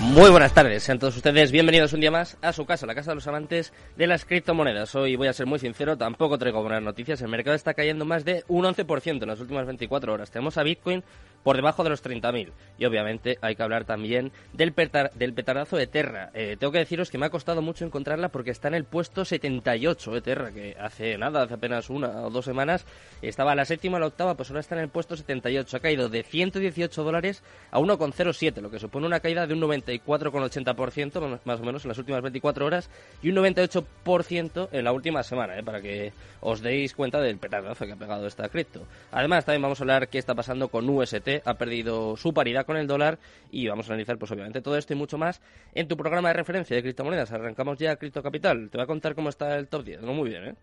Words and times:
Muy 0.00 0.30
buenas 0.30 0.54
tardes, 0.54 0.82
sean 0.82 0.98
todos 0.98 1.14
ustedes 1.14 1.52
bienvenidos 1.52 1.92
un 1.92 2.00
día 2.00 2.10
más 2.10 2.38
a 2.40 2.54
su 2.54 2.64
casa, 2.64 2.86
la 2.86 2.94
casa 2.94 3.10
de 3.10 3.16
los 3.16 3.26
amantes 3.26 3.72
de 3.96 4.06
las 4.06 4.24
criptomonedas. 4.24 4.94
Hoy 4.94 5.14
voy 5.14 5.28
a 5.28 5.34
ser 5.34 5.44
muy 5.44 5.58
sincero, 5.58 5.98
tampoco 5.98 6.38
traigo 6.38 6.62
buenas 6.62 6.82
noticias. 6.82 7.20
El 7.20 7.28
mercado 7.28 7.54
está 7.54 7.74
cayendo 7.74 8.06
más 8.06 8.24
de 8.24 8.42
un 8.48 8.64
11% 8.64 9.22
en 9.22 9.28
las 9.28 9.40
últimas 9.40 9.66
24 9.66 10.12
horas. 10.12 10.30
Tenemos 10.30 10.56
a 10.56 10.62
Bitcoin 10.62 11.04
por 11.42 11.56
debajo 11.56 11.84
de 11.84 11.90
los 11.90 12.04
30.000. 12.04 12.50
Y 12.78 12.84
obviamente 12.84 13.38
hay 13.40 13.56
que 13.56 13.62
hablar 13.62 13.84
también 13.84 14.32
del, 14.52 14.74
del 15.14 15.34
petardazo 15.34 15.76
de 15.76 15.86
Terra. 15.86 16.30
Eh, 16.34 16.56
tengo 16.58 16.72
que 16.72 16.78
deciros 16.78 17.10
que 17.10 17.18
me 17.18 17.26
ha 17.26 17.30
costado 17.30 17.62
mucho 17.62 17.84
encontrarla 17.84 18.28
porque 18.28 18.50
está 18.50 18.68
en 18.68 18.74
el 18.74 18.84
puesto 18.84 19.24
78 19.24 20.12
de 20.12 20.20
Terra, 20.20 20.50
que 20.50 20.76
hace 20.78 21.16
nada, 21.18 21.42
hace 21.42 21.54
apenas 21.54 21.90
una 21.90 22.08
o 22.22 22.30
dos 22.30 22.44
semanas 22.44 22.84
estaba 23.22 23.52
a 23.52 23.54
la 23.54 23.64
séptima 23.64 23.96
o 23.96 24.00
la 24.00 24.06
octava, 24.06 24.34
pues 24.34 24.50
ahora 24.50 24.60
está 24.60 24.74
en 24.76 24.82
el 24.82 24.88
puesto 24.88 25.16
78. 25.16 25.76
Ha 25.76 25.80
caído 25.80 26.08
de 26.08 26.22
118 26.22 27.02
dólares 27.02 27.42
a 27.70 27.78
1,07, 27.78 28.60
lo 28.60 28.70
que 28.70 28.78
supone 28.78 29.06
una 29.06 29.20
caída 29.20 29.46
de 29.46 29.54
un 29.54 29.60
94,80% 29.98 31.40
más 31.44 31.60
o 31.60 31.64
menos 31.64 31.84
en 31.84 31.88
las 31.88 31.98
últimas 31.98 32.22
24 32.22 32.66
horas 32.66 32.90
y 33.22 33.30
un 33.30 33.36
98% 33.36 34.68
en 34.72 34.84
la 34.84 34.92
última 34.92 35.22
semana, 35.22 35.58
eh, 35.58 35.62
para 35.62 35.80
que 35.80 36.12
os 36.40 36.60
deis 36.60 36.94
cuenta 36.94 37.20
del 37.20 37.38
petardazo 37.38 37.86
que 37.86 37.92
ha 37.92 37.96
pegado 37.96 38.26
esta 38.26 38.48
cripto. 38.48 38.86
Además, 39.10 39.44
también 39.44 39.62
vamos 39.62 39.80
a 39.80 39.84
hablar 39.84 40.08
qué 40.08 40.18
está 40.18 40.34
pasando 40.34 40.68
con 40.68 40.88
UST 40.88 41.42
ha 41.44 41.54
perdido 41.54 42.16
su 42.16 42.32
paridad 42.32 42.66
con 42.66 42.76
el 42.76 42.86
dólar 42.86 43.18
y 43.50 43.68
vamos 43.68 43.88
a 43.88 43.92
analizar 43.92 44.18
pues 44.18 44.30
obviamente 44.30 44.60
todo 44.60 44.76
esto 44.76 44.92
y 44.92 44.96
mucho 44.96 45.18
más 45.18 45.40
en 45.74 45.88
tu 45.88 45.96
programa 45.96 46.28
de 46.28 46.34
referencia 46.34 46.76
de 46.76 46.82
criptomonedas. 46.82 47.32
Arrancamos 47.32 47.78
ya 47.78 47.96
Cripto 47.96 48.22
Capital. 48.22 48.70
Te 48.70 48.78
voy 48.78 48.84
a 48.84 48.86
contar 48.86 49.14
cómo 49.14 49.28
está 49.28 49.56
el 49.56 49.68
top 49.68 49.84
10. 49.84 50.02
No 50.02 50.12
muy 50.12 50.30
bien, 50.30 50.44
¿eh? 50.44 50.54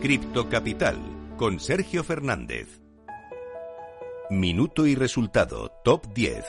Cripto 0.00 0.48
Capital 0.48 1.13
con 1.36 1.58
Sergio 1.58 2.04
Fernández. 2.04 2.80
Minuto 4.30 4.86
y 4.86 4.94
resultado, 4.94 5.70
top 5.84 6.06
10. 6.14 6.44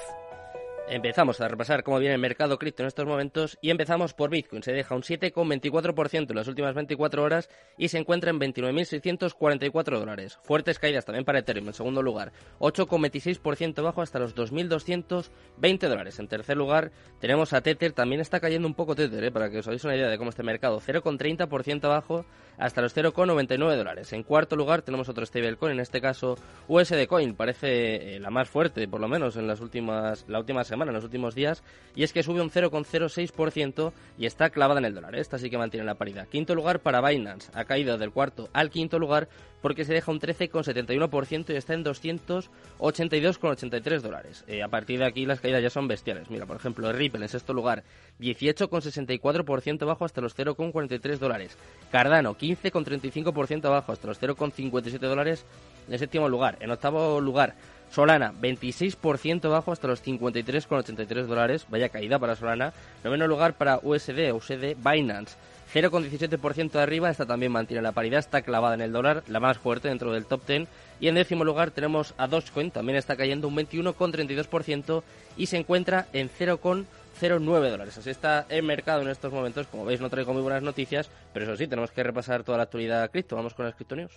Empezamos 0.88 1.42
a 1.42 1.48
repasar 1.48 1.82
cómo 1.82 1.98
viene 1.98 2.14
el 2.14 2.22
mercado 2.22 2.60
cripto 2.60 2.84
en 2.84 2.88
estos 2.88 3.08
momentos 3.08 3.58
y 3.60 3.72
empezamos 3.72 4.14
por 4.14 4.30
Bitcoin. 4.30 4.62
Se 4.62 4.72
deja 4.72 4.94
un 4.94 5.02
7,24% 5.02 6.30
en 6.30 6.36
las 6.36 6.48
últimas 6.48 6.76
24 6.76 7.24
horas 7.24 7.50
y 7.76 7.88
se 7.88 7.98
encuentra 7.98 8.30
en 8.30 8.40
29.644 8.40 9.98
dólares. 9.98 10.38
Fuertes 10.44 10.78
caídas 10.78 11.04
también 11.04 11.26
para 11.26 11.40
Ethereum 11.40 11.70
en 11.70 11.74
segundo 11.74 12.04
lugar. 12.04 12.34
8,26% 12.60 13.82
bajo 13.82 14.04
hasta 14.04 14.20
los 14.20 14.36
2.220 14.36 15.90
dólares. 15.90 16.20
En 16.20 16.28
tercer 16.28 16.56
lugar 16.56 16.92
tenemos 17.20 17.54
a 17.54 17.62
Tether. 17.62 17.92
También 17.94 18.22
está 18.22 18.40
cayendo 18.40 18.68
un 18.68 18.76
poco 18.76 18.94
Tether, 18.94 19.24
¿eh? 19.24 19.32
para 19.32 19.50
que 19.50 19.60
os 19.60 19.68
hagáis 19.68 19.84
una 19.86 19.96
idea 19.96 20.08
de 20.08 20.20
cómo 20.20 20.30
está 20.30 20.44
el 20.44 20.48
mercado. 20.48 20.80
0,30% 20.80 21.84
abajo 21.86 22.28
hasta 22.60 22.84
los 22.84 22.96
0,99 22.96 23.76
dólares. 23.76 24.14
En 24.14 24.22
cuarto 24.22 24.56
lugar 24.56 24.84
tenemos 24.84 25.10
otro 25.10 25.26
stablecoin, 25.26 25.74
en 25.74 25.80
este 25.80 26.00
caso 26.00 26.38
USD 26.68 27.08
Coin. 27.08 27.36
Parece 27.36 28.18
eh, 28.18 28.20
la 28.20 28.30
más 28.30 28.50
fuerte, 28.50 28.88
por 28.88 29.02
lo 29.02 29.08
menos 29.08 29.36
en 29.36 29.48
las 29.48 29.62
últimas, 29.62 30.26
la 30.28 30.38
última 30.38 30.64
semana 30.64 30.75
en 30.84 30.94
los 30.94 31.04
últimos 31.04 31.36
días, 31.36 31.64
y 31.96 32.04
es 32.04 32.12
que 32.12 32.24
sube 32.24 32.42
un 32.42 32.52
0,06% 32.52 33.94
y 34.18 34.26
está 34.26 34.50
clavada 34.50 34.80
en 34.80 34.86
el 34.86 34.94
dólar. 34.94 35.16
Esta 35.16 35.38
sí 35.38 35.50
que 35.50 35.58
mantiene 35.58 35.86
la 35.86 35.96
paridad. 35.96 36.28
Quinto 36.28 36.54
lugar 36.54 36.82
para 36.82 37.00
Binance, 37.02 37.50
ha 37.54 37.64
caído 37.64 37.98
del 37.98 38.12
cuarto 38.12 38.50
al 38.54 38.70
quinto 38.70 39.00
lugar 39.00 39.30
porque 39.62 39.84
se 39.84 39.94
deja 39.94 40.12
un 40.12 40.20
13,71% 40.20 41.52
y 41.52 41.56
está 41.56 41.74
en 41.74 41.84
282,83 41.84 44.02
dólares. 44.02 44.44
Eh, 44.48 44.62
a 44.62 44.68
partir 44.68 45.00
de 45.00 45.06
aquí 45.06 45.26
las 45.26 45.40
caídas 45.40 45.64
ya 45.64 45.72
son 45.72 45.88
bestiales. 45.88 46.30
Mira, 46.30 46.46
por 46.46 46.58
ejemplo, 46.58 46.94
Ripple 46.94 47.24
en 47.24 47.30
sexto 47.30 47.52
lugar, 47.52 47.84
18,64% 48.20 49.88
bajo 49.88 50.06
hasta 50.06 50.22
los 50.22 50.38
0,43 50.38 51.18
dólares. 51.18 51.58
Cardano, 51.92 52.38
15,35% 52.38 53.66
abajo 53.66 53.92
hasta 53.92 54.08
los 54.08 54.22
0,57 54.22 55.00
dólares 55.00 55.48
en 55.90 55.98
séptimo 55.98 56.30
lugar. 56.30 56.58
En 56.60 56.70
octavo 56.72 57.20
lugar, 57.20 57.56
Solana, 57.92 58.34
26% 58.34 59.50
bajo 59.50 59.72
hasta 59.72 59.88
los 59.88 60.04
53,83 60.04 61.26
dólares. 61.26 61.66
Vaya 61.70 61.90
caída 61.90 62.20
para 62.20 62.36
Solana. 62.36 62.74
Noveno 63.04 63.28
lugar 63.28 63.54
para 63.54 63.80
USD, 63.82 64.34
USD 64.34 64.76
Binance. 64.78 65.36
0,17% 65.74 66.72
de 66.72 66.82
arriba, 66.82 67.10
esta 67.10 67.26
también 67.26 67.52
mantiene 67.52 67.82
la 67.82 67.92
paridad, 67.92 68.20
está 68.20 68.42
clavada 68.42 68.76
en 68.76 68.82
el 68.82 68.94
dólar, 68.94 69.24
la 69.28 69.42
más 69.42 69.58
fuerte 69.58 69.90
dentro 69.90 70.14
del 70.14 70.26
top 70.26 70.46
10. 70.48 70.68
Y 71.02 71.10
en 71.10 71.16
décimo 71.16 71.44
lugar 71.44 71.72
tenemos 71.72 72.14
a 72.18 72.28
Dogecoin, 72.28 72.72
también 72.72 72.98
está 72.98 73.18
cayendo 73.18 73.48
un 73.48 73.58
21,32% 73.58 75.04
y 75.36 75.48
se 75.48 75.58
encuentra 75.58 76.08
en 76.14 76.30
0,09 76.30 77.70
dólares. 77.70 77.98
Así 77.98 78.10
está 78.10 78.46
el 78.48 78.64
mercado 78.64 79.02
en 79.02 79.10
estos 79.10 79.34
momentos. 79.34 79.68
Como 79.68 79.84
veis, 79.84 80.00
no 80.00 80.10
traigo 80.10 80.34
muy 80.34 80.42
buenas 80.42 80.64
noticias, 80.64 81.10
pero 81.34 81.46
eso 81.46 81.58
sí, 81.58 81.68
tenemos 81.68 81.92
que 81.92 82.04
repasar 82.04 82.44
toda 82.44 82.58
la 82.58 82.64
actualidad 82.64 83.12
cripto. 83.12 83.36
Vamos 83.36 83.54
con 83.54 83.66
las 83.66 83.76
cripto 83.76 83.98
news. 83.98 84.14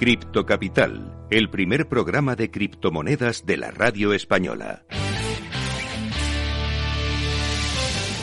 Cripto 0.00 0.46
Capital, 0.46 1.26
el 1.28 1.50
primer 1.50 1.86
programa 1.86 2.34
de 2.34 2.50
criptomonedas 2.50 3.44
de 3.44 3.58
la 3.58 3.70
radio 3.70 4.14
española. 4.14 4.86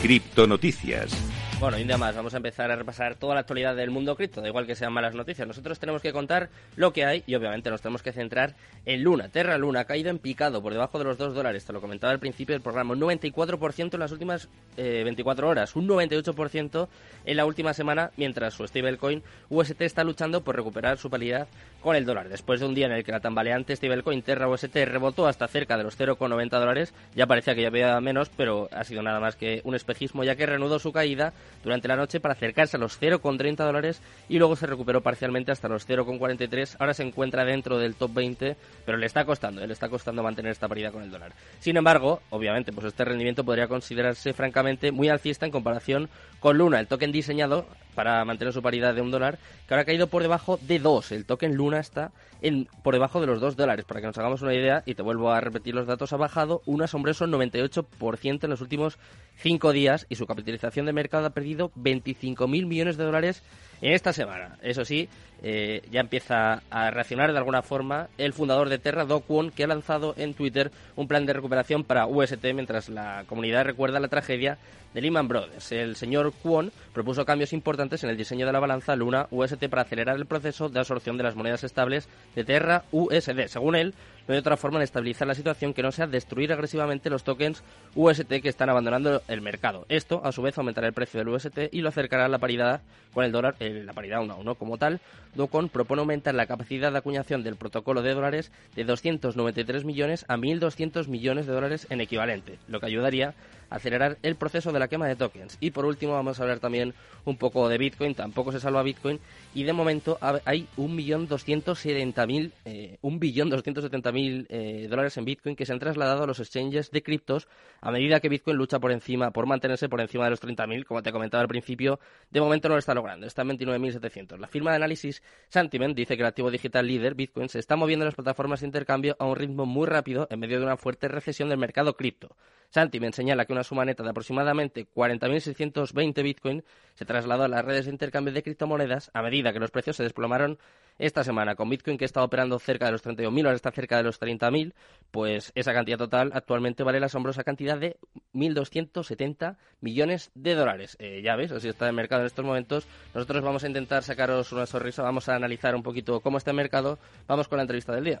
Cripto 0.02 0.48
Noticias 0.48 1.16
bueno, 1.60 1.76
y 1.76 1.82
día 1.82 1.98
más, 1.98 2.14
vamos 2.14 2.34
a 2.34 2.36
empezar 2.36 2.70
a 2.70 2.76
repasar 2.76 3.16
toda 3.16 3.34
la 3.34 3.40
actualidad 3.40 3.74
del 3.74 3.90
mundo 3.90 4.14
cripto, 4.14 4.40
da 4.40 4.46
igual 4.46 4.64
que 4.64 4.76
sean 4.76 4.92
malas 4.92 5.14
noticias. 5.14 5.46
Nosotros 5.48 5.80
tenemos 5.80 6.02
que 6.02 6.12
contar 6.12 6.50
lo 6.76 6.92
que 6.92 7.04
hay 7.04 7.24
y 7.26 7.34
obviamente 7.34 7.68
nos 7.68 7.80
tenemos 7.80 8.02
que 8.02 8.12
centrar 8.12 8.54
en 8.86 9.02
Luna. 9.02 9.28
Terra 9.28 9.58
Luna 9.58 9.80
ha 9.80 9.84
caído 9.84 10.10
en 10.10 10.18
picado 10.20 10.62
por 10.62 10.72
debajo 10.72 10.98
de 10.98 11.04
los 11.04 11.18
2 11.18 11.34
dólares, 11.34 11.64
te 11.64 11.72
lo 11.72 11.80
comentaba 11.80 12.12
al 12.12 12.20
principio 12.20 12.54
del 12.54 12.62
programa, 12.62 12.92
un 12.92 13.00
94% 13.00 13.94
en 13.94 14.00
las 14.00 14.12
últimas 14.12 14.48
24 14.76 15.46
eh, 15.46 15.50
horas, 15.50 15.74
un 15.74 15.88
98% 15.88 16.88
en 17.24 17.36
la 17.36 17.44
última 17.44 17.74
semana, 17.74 18.12
mientras 18.16 18.54
su 18.54 18.66
stablecoin 18.66 19.24
UST 19.48 19.82
está 19.82 20.04
luchando 20.04 20.44
por 20.44 20.54
recuperar 20.54 20.96
su 20.98 21.10
paridad 21.10 21.48
con 21.80 21.96
el 21.96 22.04
dólar. 22.04 22.28
Después 22.28 22.60
de 22.60 22.66
un 22.66 22.74
día 22.74 22.86
en 22.86 22.92
el 22.92 23.04
que 23.04 23.12
la 23.12 23.20
tambaleante 23.20 23.74
stablecoin 23.74 24.22
Terra 24.22 24.48
UST 24.48 24.74
rebotó 24.84 25.26
hasta 25.26 25.48
cerca 25.48 25.76
de 25.76 25.84
los 25.84 25.98
0,90 25.98 26.50
dólares, 26.50 26.94
ya 27.14 27.26
parecía 27.26 27.54
que 27.54 27.62
ya 27.62 27.68
había 27.68 28.00
menos, 28.00 28.30
pero 28.36 28.68
ha 28.72 28.84
sido 28.84 29.02
nada 29.02 29.20
más 29.20 29.36
que 29.36 29.60
un 29.64 29.74
espejismo 29.74 30.24
ya 30.24 30.36
que 30.36 30.46
reanudó 30.46 30.78
su 30.78 30.92
caída 30.92 31.32
durante 31.62 31.88
la 31.88 31.96
noche 31.96 32.20
para 32.20 32.34
acercarse 32.34 32.76
a 32.76 32.80
los 32.80 33.00
0,30 33.00 33.56
dólares 33.56 34.02
y 34.28 34.38
luego 34.38 34.56
se 34.56 34.66
recuperó 34.66 35.02
parcialmente 35.02 35.52
hasta 35.52 35.68
los 35.68 35.88
0,43. 35.88 36.76
Ahora 36.78 36.94
se 36.94 37.04
encuentra 37.04 37.44
dentro 37.44 37.78
del 37.78 37.94
top 37.94 38.12
20, 38.14 38.56
pero 38.84 38.98
le 38.98 39.06
está 39.06 39.24
costando, 39.24 39.62
¿eh? 39.62 39.66
le 39.66 39.72
está 39.72 39.88
costando 39.88 40.22
mantener 40.22 40.52
esta 40.52 40.68
paridad 40.68 40.92
con 40.92 41.02
el 41.02 41.10
dólar. 41.10 41.32
Sin 41.60 41.76
embargo, 41.76 42.22
obviamente, 42.30 42.72
pues 42.72 42.86
este 42.86 43.04
rendimiento 43.04 43.44
podría 43.44 43.68
considerarse 43.68 44.32
francamente 44.32 44.92
muy 44.92 45.08
alcista 45.08 45.46
en 45.46 45.52
comparación 45.52 46.08
con 46.40 46.58
Luna, 46.58 46.80
el 46.80 46.86
token 46.86 47.12
diseñado 47.12 47.66
para 47.98 48.24
mantener 48.24 48.54
su 48.54 48.62
paridad 48.62 48.94
de 48.94 49.00
un 49.00 49.10
dólar, 49.10 49.40
que 49.66 49.74
ahora 49.74 49.82
ha 49.82 49.84
caído 49.84 50.06
por 50.06 50.22
debajo 50.22 50.56
de 50.62 50.78
2. 50.78 51.10
El 51.10 51.24
token 51.24 51.56
Luna 51.56 51.80
está 51.80 52.12
en, 52.40 52.68
por 52.84 52.94
debajo 52.94 53.20
de 53.20 53.26
los 53.26 53.40
2 53.40 53.56
dólares. 53.56 53.84
Para 53.86 54.00
que 54.00 54.06
nos 54.06 54.16
hagamos 54.16 54.40
una 54.40 54.54
idea, 54.54 54.84
y 54.86 54.94
te 54.94 55.02
vuelvo 55.02 55.32
a 55.32 55.40
repetir 55.40 55.74
los 55.74 55.88
datos, 55.88 56.12
ha 56.12 56.16
bajado 56.16 56.62
un 56.64 56.80
asombroso 56.80 57.26
98% 57.26 58.44
en 58.44 58.50
los 58.50 58.60
últimos 58.60 58.98
5 59.38 59.72
días 59.72 60.06
y 60.08 60.14
su 60.14 60.26
capitalización 60.26 60.86
de 60.86 60.92
mercado 60.92 61.26
ha 61.26 61.30
perdido 61.30 61.72
25.000 61.72 62.66
millones 62.66 62.96
de 62.96 63.02
dólares 63.02 63.42
en 63.80 63.92
esta 63.92 64.12
semana. 64.12 64.58
Eso 64.62 64.84
sí, 64.84 65.08
eh, 65.42 65.82
ya 65.90 66.00
empieza 66.00 66.62
a 66.70 66.90
reaccionar 66.92 67.32
de 67.32 67.38
alguna 67.38 67.62
forma 67.62 68.08
el 68.16 68.32
fundador 68.32 68.68
de 68.68 68.78
Terra, 68.78 69.06
Doc 69.06 69.28
Won, 69.28 69.50
que 69.50 69.64
ha 69.64 69.68
lanzado 69.68 70.14
en 70.16 70.34
Twitter 70.34 70.70
un 70.94 71.08
plan 71.08 71.26
de 71.26 71.32
recuperación 71.32 71.82
para 71.82 72.06
UST 72.06 72.44
mientras 72.54 72.88
la 72.88 73.24
comunidad 73.26 73.64
recuerda 73.64 73.98
la 73.98 74.06
tragedia 74.08 74.58
de 74.98 75.02
Lehman 75.02 75.28
Brothers. 75.28 75.70
El 75.70 75.94
señor 75.94 76.32
Kwon 76.42 76.72
propuso 76.92 77.24
cambios 77.24 77.52
importantes 77.52 78.02
en 78.02 78.10
el 78.10 78.16
diseño 78.16 78.46
de 78.46 78.52
la 78.52 78.58
balanza 78.58 78.96
Luna 78.96 79.28
UST 79.30 79.68
para 79.68 79.82
acelerar 79.82 80.16
el 80.16 80.26
proceso 80.26 80.68
de 80.68 80.80
absorción 80.80 81.16
de 81.16 81.22
las 81.22 81.36
monedas 81.36 81.62
estables 81.62 82.08
de 82.34 82.42
Terra 82.42 82.82
USD. 82.90 83.46
Según 83.46 83.76
él, 83.76 83.94
no 84.26 84.34
hay 84.34 84.40
otra 84.40 84.56
forma 84.56 84.78
de 84.78 84.84
estabilizar 84.84 85.28
la 85.28 85.36
situación 85.36 85.72
que 85.72 85.84
no 85.84 85.92
sea 85.92 86.08
destruir 86.08 86.52
agresivamente 86.52 87.10
los 87.10 87.22
tokens 87.22 87.62
UST 87.94 88.28
que 88.42 88.48
están 88.48 88.70
abandonando 88.70 89.22
el 89.28 89.40
mercado. 89.40 89.86
Esto, 89.88 90.20
a 90.24 90.32
su 90.32 90.42
vez, 90.42 90.58
aumentará 90.58 90.88
el 90.88 90.92
precio 90.92 91.18
del 91.18 91.28
UST 91.28 91.58
y 91.70 91.80
lo 91.80 91.90
acercará 91.90 92.24
a 92.24 92.28
la 92.28 92.38
paridad 92.38 92.82
con 93.14 93.24
el 93.24 93.30
dólar, 93.30 93.54
eh, 93.60 93.84
la 93.86 93.92
paridad 93.92 94.20
1 94.20 94.34
a 94.34 94.36
1. 94.36 94.54
Como 94.56 94.78
tal, 94.78 95.00
Docon 95.34 95.68
propone 95.68 96.00
aumentar 96.00 96.34
la 96.34 96.46
capacidad 96.46 96.90
de 96.90 96.98
acuñación 96.98 97.44
del 97.44 97.54
protocolo 97.54 98.02
de 98.02 98.14
dólares 98.14 98.50
de 98.74 98.82
293 98.82 99.84
millones 99.84 100.24
a 100.28 100.36
1.200 100.36 101.06
millones 101.06 101.46
de 101.46 101.52
dólares 101.52 101.86
en 101.88 102.00
equivalente, 102.00 102.58
lo 102.66 102.80
que 102.80 102.86
ayudaría 102.86 103.34
acelerar 103.70 104.18
el 104.22 104.36
proceso 104.36 104.72
de 104.72 104.78
la 104.78 104.88
quema 104.88 105.06
de 105.06 105.16
tokens. 105.16 105.56
Y 105.60 105.70
por 105.70 105.84
último 105.84 106.14
vamos 106.14 106.38
a 106.38 106.42
hablar 106.42 106.60
también 106.60 106.94
un 107.24 107.36
poco 107.36 107.68
de 107.68 107.78
Bitcoin, 107.78 108.14
tampoco 108.14 108.52
se 108.52 108.60
salva 108.60 108.82
Bitcoin 108.82 109.20
y 109.54 109.64
de 109.64 109.72
momento 109.72 110.18
hay 110.44 110.66
un 110.76 110.94
millón 110.94 111.26
doscientos 111.26 111.84
mil, 111.84 112.52
eh, 112.64 112.98
un 113.02 113.18
billón 113.18 113.50
doscientos 113.50 113.90
mil 114.12 114.46
eh, 114.48 114.86
dólares 114.88 115.16
en 115.16 115.24
Bitcoin 115.24 115.56
que 115.56 115.66
se 115.66 115.72
han 115.72 115.78
trasladado 115.78 116.24
a 116.24 116.26
los 116.26 116.40
exchanges 116.40 116.90
de 116.90 117.02
criptos 117.02 117.48
a 117.80 117.90
medida 117.90 118.20
que 118.20 118.28
Bitcoin 118.28 118.56
lucha 118.56 118.78
por 118.78 118.92
encima, 118.92 119.30
por 119.30 119.46
mantenerse 119.46 119.88
por 119.88 120.00
encima 120.00 120.24
de 120.24 120.30
los 120.30 120.42
30.000, 120.42 120.84
como 120.84 121.02
te 121.02 121.12
comentaba 121.12 121.42
al 121.42 121.48
principio, 121.48 122.00
de 122.30 122.40
momento 122.40 122.68
no 122.68 122.74
lo 122.74 122.78
está 122.78 122.94
logrando, 122.94 123.26
está 123.26 123.42
en 123.42 123.50
29.700. 123.50 124.38
La 124.38 124.48
firma 124.48 124.70
de 124.70 124.76
análisis 124.76 125.22
Sentiment 125.48 125.96
dice 125.96 126.16
que 126.16 126.22
el 126.22 126.28
activo 126.28 126.50
digital 126.50 126.86
líder, 126.86 127.14
Bitcoin, 127.14 127.48
se 127.48 127.58
está 127.58 127.76
moviendo 127.76 128.04
en 128.04 128.08
las 128.08 128.14
plataformas 128.14 128.60
de 128.60 128.66
intercambio 128.66 129.16
a 129.18 129.26
un 129.26 129.36
ritmo 129.36 129.66
muy 129.66 129.86
rápido 129.86 130.26
en 130.30 130.40
medio 130.40 130.58
de 130.58 130.64
una 130.64 130.76
fuerte 130.76 131.08
recesión 131.08 131.48
del 131.48 131.58
mercado 131.58 131.94
cripto. 131.94 132.36
Sentiment 132.70 133.14
señala 133.14 133.46
que 133.46 133.52
una 133.52 133.57
suma 133.64 133.84
neta 133.84 134.02
de 134.02 134.10
aproximadamente 134.10 134.86
40.620 134.94 136.22
Bitcoin 136.22 136.64
se 136.94 137.04
trasladó 137.04 137.44
a 137.44 137.48
las 137.48 137.64
redes 137.64 137.86
de 137.86 137.92
intercambio 137.92 138.32
de 138.32 138.42
criptomonedas 138.42 139.10
a 139.14 139.22
medida 139.22 139.52
que 139.52 139.60
los 139.60 139.70
precios 139.70 139.96
se 139.96 140.02
desplomaron 140.02 140.58
esta 140.98 141.24
semana. 141.24 141.54
Con 141.54 141.70
Bitcoin 141.70 141.96
que 141.96 142.04
está 142.04 142.22
operando 142.22 142.58
cerca 142.58 142.86
de 142.86 142.92
los 142.92 143.04
31.000, 143.04 143.44
ahora 143.44 143.54
está 143.54 143.70
cerca 143.70 143.96
de 143.96 144.02
los 144.02 144.20
30.000, 144.20 144.74
pues 145.10 145.52
esa 145.54 145.72
cantidad 145.72 145.98
total 145.98 146.32
actualmente 146.34 146.82
vale 146.82 147.00
la 147.00 147.06
asombrosa 147.06 147.44
cantidad 147.44 147.78
de 147.78 147.96
1.270 148.34 149.56
millones 149.80 150.30
de 150.34 150.54
dólares. 150.54 150.96
Eh, 150.98 151.22
ya 151.22 151.36
ves, 151.36 151.52
así 151.52 151.68
está 151.68 151.88
el 151.88 151.94
mercado 151.94 152.22
en 152.22 152.26
estos 152.26 152.44
momentos. 152.44 152.86
Nosotros 153.14 153.42
vamos 153.42 153.64
a 153.64 153.68
intentar 153.68 154.02
sacaros 154.02 154.52
una 154.52 154.66
sonrisa, 154.66 155.02
vamos 155.02 155.28
a 155.28 155.36
analizar 155.36 155.74
un 155.74 155.82
poquito 155.82 156.20
cómo 156.20 156.38
está 156.38 156.50
el 156.50 156.56
mercado. 156.56 156.98
Vamos 157.26 157.48
con 157.48 157.58
la 157.58 157.62
entrevista 157.62 157.94
del 157.94 158.04
día. 158.04 158.20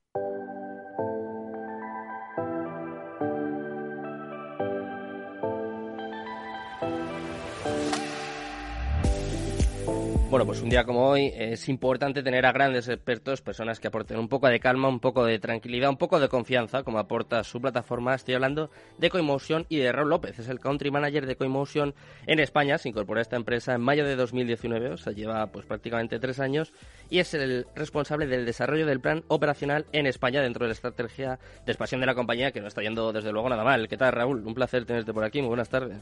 Bueno, 10.31 10.45
pues 10.45 10.61
un 10.61 10.69
día 10.69 10.85
como 10.85 11.09
hoy 11.09 11.29
es 11.35 11.67
importante 11.67 12.23
tener 12.23 12.45
a 12.45 12.53
grandes 12.53 12.87
expertos, 12.87 13.41
personas 13.41 13.81
que 13.81 13.89
aporten 13.89 14.17
un 14.17 14.29
poco 14.29 14.47
de 14.47 14.61
calma, 14.61 14.87
un 14.87 15.01
poco 15.01 15.25
de 15.25 15.39
tranquilidad, 15.39 15.89
un 15.89 15.97
poco 15.97 16.21
de 16.21 16.29
confianza, 16.29 16.83
como 16.83 16.99
aporta 16.99 17.43
su 17.43 17.59
plataforma. 17.59 18.15
Estoy 18.15 18.35
hablando 18.35 18.71
de 18.97 19.09
Coinmotion 19.09 19.65
y 19.67 19.79
de 19.79 19.91
Raúl 19.91 20.09
López, 20.09 20.39
es 20.39 20.47
el 20.47 20.61
country 20.61 20.89
manager 20.89 21.25
de 21.25 21.35
Coinmotion 21.35 21.93
en 22.27 22.39
España. 22.39 22.77
Se 22.77 22.87
incorporó 22.87 23.19
a 23.19 23.23
esta 23.23 23.35
empresa 23.35 23.73
en 23.73 23.81
mayo 23.81 24.05
de 24.05 24.15
2019, 24.15 24.91
o 24.91 24.97
sea, 24.97 25.11
lleva 25.11 25.47
pues 25.47 25.65
prácticamente 25.65 26.17
tres 26.17 26.39
años 26.39 26.71
y 27.09 27.19
es 27.19 27.33
el 27.33 27.67
responsable 27.75 28.25
del 28.25 28.45
desarrollo 28.45 28.85
del 28.85 29.01
plan 29.01 29.25
operacional 29.27 29.85
en 29.91 30.07
España 30.07 30.41
dentro 30.41 30.63
de 30.63 30.69
la 30.69 30.75
estrategia 30.75 31.39
de 31.65 31.73
expansión 31.73 31.99
de 31.99 32.07
la 32.07 32.15
compañía, 32.15 32.53
que 32.53 32.61
no 32.61 32.69
está 32.69 32.81
yendo 32.81 33.11
desde 33.11 33.33
luego 33.33 33.49
nada 33.49 33.65
mal. 33.65 33.89
¿Qué 33.89 33.97
tal, 33.97 34.13
Raúl? 34.13 34.47
Un 34.47 34.53
placer 34.53 34.85
tenerte 34.85 35.13
por 35.13 35.25
aquí. 35.25 35.41
Muy 35.41 35.49
buenas 35.49 35.67
tardes. 35.67 35.99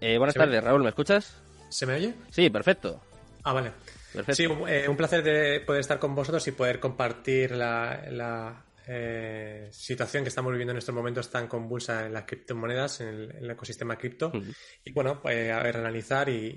Eh, 0.00 0.16
buenas 0.16 0.34
tardes, 0.34 0.64
Raúl, 0.64 0.82
¿me 0.82 0.88
escuchas? 0.88 1.36
¿Se 1.68 1.86
me 1.86 1.94
oye? 1.94 2.14
Sí, 2.30 2.48
perfecto. 2.48 3.00
Ah, 3.42 3.52
vale. 3.52 3.72
Perfecto. 4.12 4.34
Sí, 4.34 4.48
eh, 4.68 4.88
un 4.88 4.96
placer 4.96 5.22
de 5.22 5.60
poder 5.60 5.80
estar 5.80 5.98
con 5.98 6.14
vosotros 6.14 6.46
y 6.48 6.52
poder 6.52 6.80
compartir 6.80 7.52
la, 7.52 8.64
eh, 8.86 9.68
situación 9.70 10.24
que 10.24 10.28
estamos 10.28 10.50
viviendo 10.52 10.72
en 10.72 10.78
estos 10.78 10.94
momentos 10.94 11.30
tan 11.30 11.46
convulsa 11.46 12.06
en 12.06 12.14
las 12.14 12.24
criptomonedas, 12.24 13.02
en 13.02 13.30
el, 13.30 13.50
ecosistema 13.50 13.96
cripto. 13.96 14.32
Y 14.84 14.92
bueno, 14.92 15.20
pues, 15.20 15.52
a 15.52 15.62
ver, 15.62 15.76
analizar 15.76 16.28
y, 16.28 16.56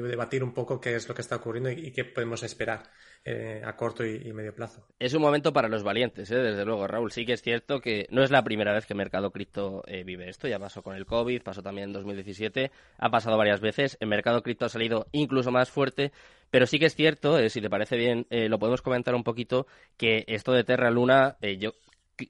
debatir 0.00 0.42
un 0.42 0.52
poco 0.52 0.80
qué 0.80 0.96
es 0.96 1.08
lo 1.08 1.14
que 1.14 1.22
está 1.22 1.36
ocurriendo 1.36 1.70
y 1.70 1.92
qué 1.92 2.04
podemos 2.04 2.42
esperar. 2.42 2.90
Eh, 3.26 3.62
a 3.64 3.74
corto 3.74 4.04
y, 4.04 4.32
medio 4.34 4.54
plazo. 4.54 4.86
Es 4.98 5.14
un 5.14 5.22
momento 5.22 5.50
para 5.54 5.68
los 5.68 5.82
valientes, 5.82 6.30
¿eh? 6.30 6.36
desde 6.36 6.66
luego, 6.66 6.86
Raúl. 6.86 7.10
Sí 7.10 7.24
que 7.24 7.32
es 7.32 7.40
cierto 7.40 7.80
que 7.80 8.06
no 8.10 8.22
es 8.22 8.30
la 8.30 8.44
primera 8.44 8.74
vez 8.74 8.84
que 8.84 8.92
el 8.92 8.98
mercado 8.98 9.30
cripto 9.30 9.82
eh, 9.86 10.04
vive 10.04 10.28
esto. 10.28 10.46
Ya 10.46 10.58
pasó 10.58 10.82
con 10.82 10.94
el 10.94 11.06
COVID, 11.06 11.40
pasó 11.42 11.62
también 11.62 11.88
en 11.88 11.92
2017, 11.94 12.70
ha 12.98 13.10
pasado 13.10 13.38
varias 13.38 13.60
veces. 13.60 13.96
El 14.00 14.08
mercado 14.08 14.42
cripto 14.42 14.66
ha 14.66 14.68
salido 14.68 15.06
incluso 15.12 15.50
más 15.50 15.70
fuerte, 15.70 16.12
pero 16.50 16.66
sí 16.66 16.78
que 16.78 16.84
es 16.84 16.94
cierto, 16.94 17.48
si 17.48 17.62
te 17.62 17.70
parece 17.70 17.96
bien, 17.96 18.26
lo 18.28 18.58
podemos 18.58 18.82
comentar 18.82 19.14
un 19.14 19.24
poquito, 19.24 19.66
que 19.96 20.24
esto 20.26 20.52
de 20.52 20.64
Terra 20.64 20.90
Luna, 20.90 21.38
yo 21.58 21.72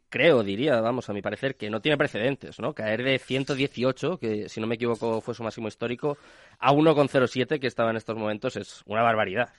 creo, 0.09 0.45
diría, 0.45 0.81
vamos, 0.81 1.11
a 1.11 1.13
mi 1.13 1.23
parecer, 1.23 1.57
que 1.57 1.71
no 1.71 1.81
tiene 1.81 1.99
precedentes, 1.99 2.61
¿no? 2.61 2.73
Caer 2.73 3.03
de 3.03 3.19
118, 3.19 4.19
que 4.19 4.49
si 4.49 4.61
no 4.61 4.67
me 4.67 4.77
equivoco 4.77 5.21
fue 5.21 5.35
su 5.35 5.43
máximo 5.43 5.69
histórico, 5.69 6.19
a 6.59 6.73
1,07 6.73 7.59
que 7.59 7.67
estaba 7.67 7.91
en 7.91 7.97
estos 7.97 8.17
momentos 8.17 8.57
es 8.57 8.83
una 8.87 9.03
barbaridad. 9.03 9.53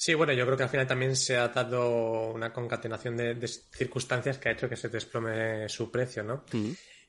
Sí, 0.00 0.14
bueno, 0.14 0.32
yo 0.32 0.44
creo 0.44 0.56
que 0.56 0.62
al 0.62 0.68
final 0.68 0.86
también 0.86 1.16
se 1.16 1.36
ha 1.36 1.48
dado 1.48 2.30
una 2.30 2.52
concatenación 2.52 3.16
de, 3.16 3.48
circunstancias 3.48 4.38
que 4.38 4.48
ha 4.48 4.52
hecho 4.52 4.68
que 4.68 4.76
se 4.76 4.88
desplome 4.88 5.68
su 5.68 5.90
precio, 5.90 6.22
¿no? 6.22 6.44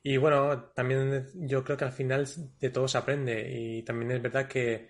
Y 0.02 0.18
bueno, 0.18 0.72
también 0.74 1.28
yo 1.36 1.64
creo 1.64 1.78
que 1.78 1.86
al 1.86 1.92
final 1.92 2.28
de 2.60 2.70
todo 2.72 2.88
se 2.88 2.98
aprende. 2.98 3.48
Y 3.48 3.84
también 3.84 4.10
es 4.14 4.22
verdad 4.24 4.48
que, 4.48 4.90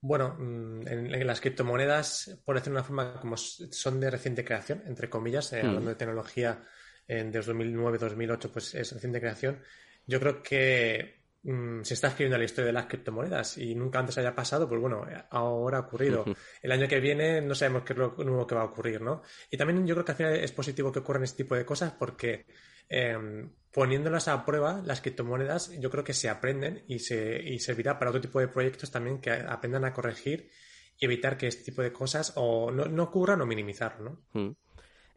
bueno, 0.00 0.36
mm, 0.38 0.86
en, 0.86 1.26
las 1.26 1.40
criptomonedas, 1.40 2.38
por 2.44 2.54
decirlo 2.54 2.76
de 2.76 2.80
una 2.80 2.86
forma, 2.86 3.20
como 3.20 3.36
son 3.36 3.98
de 3.98 4.08
reciente 4.08 4.44
creación, 4.44 4.84
entre 4.86 5.10
comillas, 5.10 5.52
eh, 5.52 5.62
hablando 5.62 5.90
de 5.90 5.96
tecnología 5.96 6.62
en, 7.08 7.32
desde 7.32 7.52
2009-2008, 7.54 8.50
pues 8.52 8.72
es 8.76 8.92
reciente 8.92 9.18
creación, 9.18 9.60
yo 10.06 10.20
creo 10.20 10.44
que 10.44 11.21
Mm, 11.44 11.82
se 11.82 11.94
está 11.94 12.08
escribiendo 12.08 12.38
la 12.38 12.44
historia 12.44 12.66
de 12.66 12.72
las 12.72 12.86
criptomonedas 12.86 13.58
y 13.58 13.74
nunca 13.74 13.98
antes 13.98 14.16
haya 14.18 14.32
pasado, 14.34 14.68
pues 14.68 14.80
bueno, 14.80 15.04
ahora 15.30 15.78
ha 15.78 15.80
ocurrido. 15.80 16.24
El 16.62 16.70
año 16.70 16.86
que 16.86 17.00
viene 17.00 17.40
no 17.40 17.54
sabemos 17.56 17.82
qué 17.82 17.94
es 17.94 17.98
lo 17.98 18.14
nuevo 18.18 18.46
que 18.46 18.54
va 18.54 18.62
a 18.62 18.66
ocurrir, 18.66 19.00
¿no? 19.00 19.22
Y 19.50 19.56
también 19.56 19.84
yo 19.84 19.96
creo 19.96 20.04
que 20.04 20.12
al 20.12 20.18
final 20.18 20.34
es 20.36 20.52
positivo 20.52 20.92
que 20.92 21.00
ocurran 21.00 21.24
este 21.24 21.42
tipo 21.42 21.56
de 21.56 21.64
cosas 21.64 21.92
porque 21.98 22.46
em, 22.88 23.50
poniéndolas 23.72 24.28
a 24.28 24.44
prueba, 24.44 24.82
las 24.84 25.00
criptomonedas 25.00 25.72
yo 25.80 25.90
creo 25.90 26.04
que 26.04 26.14
se 26.14 26.28
aprenden 26.28 26.84
y, 26.86 27.00
se, 27.00 27.42
y 27.42 27.58
servirá 27.58 27.98
para 27.98 28.10
otro 28.10 28.20
tipo 28.20 28.38
de 28.38 28.46
proyectos 28.46 28.92
también 28.92 29.20
que 29.20 29.32
aprendan 29.32 29.84
a 29.84 29.92
corregir 29.92 30.48
y 30.96 31.06
evitar 31.06 31.36
que 31.36 31.48
este 31.48 31.64
tipo 31.64 31.82
de 31.82 31.92
cosas 31.92 32.34
o 32.36 32.70
no, 32.70 33.02
ocurran 33.02 33.40
o 33.40 33.46
minimizarlo, 33.46 34.20
¿no? 34.32 34.56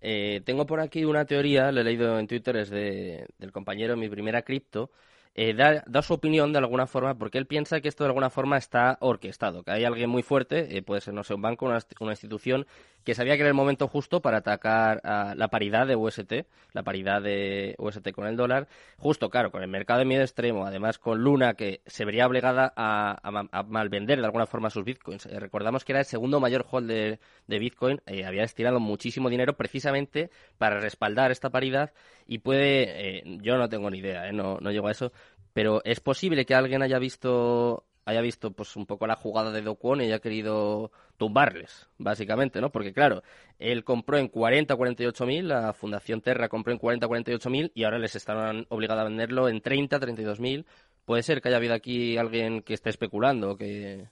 Eh, 0.02 0.42
tengo 0.44 0.66
por 0.66 0.80
aquí 0.80 1.06
una 1.06 1.26
teoría, 1.26 1.72
lo 1.72 1.82
he 1.82 1.84
leído 1.84 2.18
en 2.18 2.28
Twitter, 2.28 2.56
es 2.58 2.70
de, 2.72 3.28
del 3.38 3.52
compañero 3.52 3.96
Mi 3.96 4.10
Primera 4.10 4.42
Cripto, 4.42 4.92
eh, 5.38 5.54
da, 5.54 6.02
su 6.02 6.14
opinión 6.14 6.54
de 6.54 6.60
alguna 6.60 6.88
forma, 6.88 7.16
porque 7.16 7.38
él 7.38 7.46
piensa 7.46 7.82
que 7.82 7.90
esto 7.90 8.06
de 8.06 8.10
alguna 8.10 8.30
forma 8.30 8.58
está 8.58 8.98
orquestado, 9.02 9.64
que 9.64 9.72
hay 9.72 9.84
alguien 9.84 10.10
muy 10.10 10.24
fuerte, 10.24 10.78
eh, 10.78 10.82
puede 10.82 11.02
ser, 11.02 11.14
no 11.14 11.24
sé, 11.24 11.34
un 11.34 11.42
banco, 11.42 11.66
una, 11.66 11.80
una, 12.00 12.14
institución, 12.14 12.66
que 13.06 13.14
sabía 13.14 13.36
que 13.36 13.42
era 13.42 13.50
el 13.50 13.56
momento 13.56 13.88
justo 13.88 14.22
para 14.22 14.40
atacar 14.40 15.00
a 15.04 15.36
la 15.36 15.48
paridad 15.48 15.86
de 15.86 15.96
UST, 15.96 16.34
la 16.74 16.84
paridad 16.84 17.22
de 17.22 17.76
UST 17.78 18.12
con 18.12 18.28
el 18.28 18.36
dólar, 18.36 18.68
justo, 18.98 19.30
claro, 19.30 19.52
con 19.52 19.62
el 19.62 19.70
mercado 19.70 20.00
de 20.00 20.06
miedo 20.06 20.24
extremo, 20.24 20.66
además 20.66 20.98
con 20.98 21.22
Luna, 21.22 21.54
que 21.54 21.82
se 21.86 22.04
vería 22.04 22.26
obligada 22.26 22.74
a, 22.76 23.18
a, 23.22 23.64
malvender 23.64 24.20
de 24.20 24.26
alguna 24.26 24.48
forma 24.48 24.72
sus 24.72 24.84
bitcoins. 24.84 25.28
Eh, 25.28 25.40
recordamos 25.40 25.86
que 25.86 25.92
era 25.92 26.00
el 26.00 26.06
segundo 26.06 26.40
mayor 26.40 26.66
holder 26.70 27.20
de 27.48 27.60
Bitcoin, 27.60 28.02
había 28.08 28.42
destinado 28.42 28.80
muchísimo 28.80 29.30
dinero 29.30 29.56
precisamente 29.56 30.32
para 30.58 30.80
respaldar 30.80 31.32
esta 31.32 31.52
paridad 31.52 31.94
y 32.26 32.40
puede, 32.40 33.24
yo 33.42 33.58
no 33.58 33.70
tengo 33.70 33.92
ni 33.92 34.00
idea, 34.00 34.32
no, 34.32 34.58
no 34.60 34.72
llego 34.72 34.88
a 34.88 34.92
eso, 34.92 35.12
pero 35.54 35.82
es 35.86 36.00
posible 36.00 36.46
que 36.46 36.56
alguien 36.56 36.82
haya 36.82 37.00
visto 37.00 37.85
haya 38.06 38.22
visto 38.22 38.52
pues 38.52 38.76
un 38.76 38.86
poco 38.86 39.08
la 39.08 39.16
jugada 39.16 39.52
de 39.52 39.62
Dokwon 39.62 40.02
y 40.02 40.06
haya 40.06 40.20
querido 40.20 40.92
tumbarles, 41.18 41.88
básicamente, 41.98 42.62
¿no? 42.62 42.72
Porque 42.72 42.94
claro, 42.94 43.24
él 43.58 43.84
compró 43.84 44.18
en 44.18 44.28
40 44.28 44.76
48 44.76 45.26
mil, 45.26 45.48
la 45.48 45.74
Fundación 45.74 46.22
Terra 46.22 46.48
compró 46.48 46.72
en 46.72 46.80
40 46.80 47.08
48 47.08 47.50
mil 47.50 47.72
y 47.74 47.84
ahora 47.84 48.00
les 48.00 48.16
están 48.16 48.66
obligados 48.70 49.02
a 49.02 49.06
venderlo 49.06 49.50
en 49.50 49.62
30 49.62 50.00
32 50.00 50.40
mil. 50.40 50.66
Puede 51.04 51.24
ser 51.24 51.42
que 51.42 51.50
haya 51.50 51.58
habido 51.58 51.74
aquí 51.74 52.18
alguien 52.18 52.62
que 52.62 52.74
esté 52.76 52.90
especulando, 52.90 53.58
que 53.58 54.08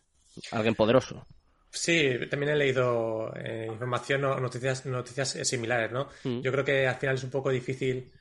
alguien 0.52 0.76
poderoso. 0.76 1.26
Sí, 1.70 2.12
también 2.30 2.52
he 2.52 2.56
leído 2.56 3.34
eh, 3.36 3.68
información 3.68 4.24
o 4.26 4.40
noticias, 4.40 4.86
noticias 4.86 5.32
similares, 5.44 5.92
¿no? 5.92 6.08
Mm. 6.24 6.42
Yo 6.42 6.52
creo 6.52 6.64
que 6.64 6.88
al 6.88 6.96
final 6.96 7.16
es 7.16 7.24
un 7.24 7.32
poco 7.32 7.50
difícil 7.50 8.12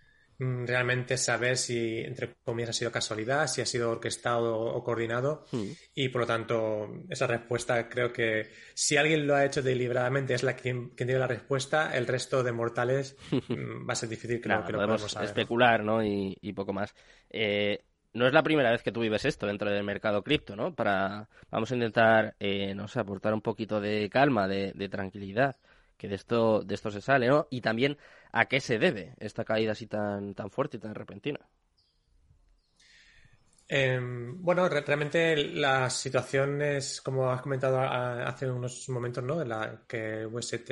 realmente 0.67 1.17
saber 1.17 1.57
si, 1.57 1.99
entre 2.01 2.35
comillas, 2.45 2.71
ha 2.71 2.73
sido 2.73 2.93
casualidad, 2.93 3.47
si 3.47 3.61
ha 3.61 3.67
sido 3.67 3.91
orquestado 3.91 4.59
o 4.59 4.83
coordinado. 4.83 5.45
Hmm. 5.53 5.71
Y 5.95 6.09
por 6.09 6.23
lo 6.23 6.27
tanto, 6.27 7.05
esa 7.09 7.27
respuesta 7.27 7.89
creo 7.89 8.13
que 8.13 8.51
si 8.75 8.97
alguien 8.97 9.27
lo 9.27 9.35
ha 9.35 9.45
hecho 9.45 9.63
deliberadamente 9.63 10.35
es 10.35 10.43
la 10.43 10.55
quien, 10.55 10.91
quien 10.91 11.07
tiene 11.09 11.19
la 11.21 11.27
respuesta, 11.27 11.97
el 11.97 12.07
resto 12.07 12.43
de 12.43 12.53
mortales 12.53 13.17
mm, 13.31 13.89
va 13.89 13.93
a 13.93 13.97
ser 13.97 14.09
difícil 14.09 14.41
que, 14.41 14.49
lo, 14.49 14.65
podemos 14.65 15.17
especular, 15.17 15.83
¿no? 15.83 16.03
Y, 16.05 16.53
poco 16.55 16.73
más. 16.73 16.95
Eh, 17.31 17.85
no 18.15 18.27
es 18.27 18.33
la 18.33 18.43
primera 18.43 18.71
vez 18.71 18.83
que 18.83 18.93
tú 18.93 19.01
vives 19.01 19.25
esto 19.25 19.47
dentro 19.47 19.71
del 19.71 19.85
mercado 19.85 20.23
cripto, 20.23 20.55
¿no? 20.55 20.75
Para, 20.75 21.29
vamos 21.51 21.71
a 21.71 21.75
intentar, 21.75 22.35
eh, 22.39 22.75
no 22.75 22.89
sé, 22.89 23.01
aportar 23.01 23.33
un 23.33 23.41
poquito 23.41 23.81
de 23.81 24.09
calma, 24.11 24.49
de, 24.49 24.89
tranquilidad, 24.91 25.57
que 26.03 26.09
de 26.09 26.17
esto, 26.17 26.65
de 26.65 26.75
esto 26.75 26.91
se 26.91 27.01
sale, 27.01 27.29
¿no? 27.29 27.47
Y 27.49 27.61
también 27.61 27.97
a 28.33 28.47
qué 28.47 28.61
se 28.61 28.81
debe 28.81 29.15
esta 29.21 29.45
caída 29.45 29.71
así 29.71 29.87
tan, 29.87 30.35
tan 30.35 30.51
fuerte 30.51 30.79
y 30.79 30.81
tan 30.81 30.97
repentina. 30.97 31.39
Em, 33.69 34.43
bueno, 34.43 34.69
realmente 34.69 35.37
la 35.37 35.89
situación 35.91 36.61
es, 36.61 37.01
como 37.01 37.31
has 37.31 37.41
comentado 37.41 37.79
hace 37.81 38.51
unos 38.51 38.89
momentos, 38.89 39.23
¿no? 39.23 39.43
En 39.43 39.49
la 39.49 39.85
que 39.87 40.27
UST 40.27 40.71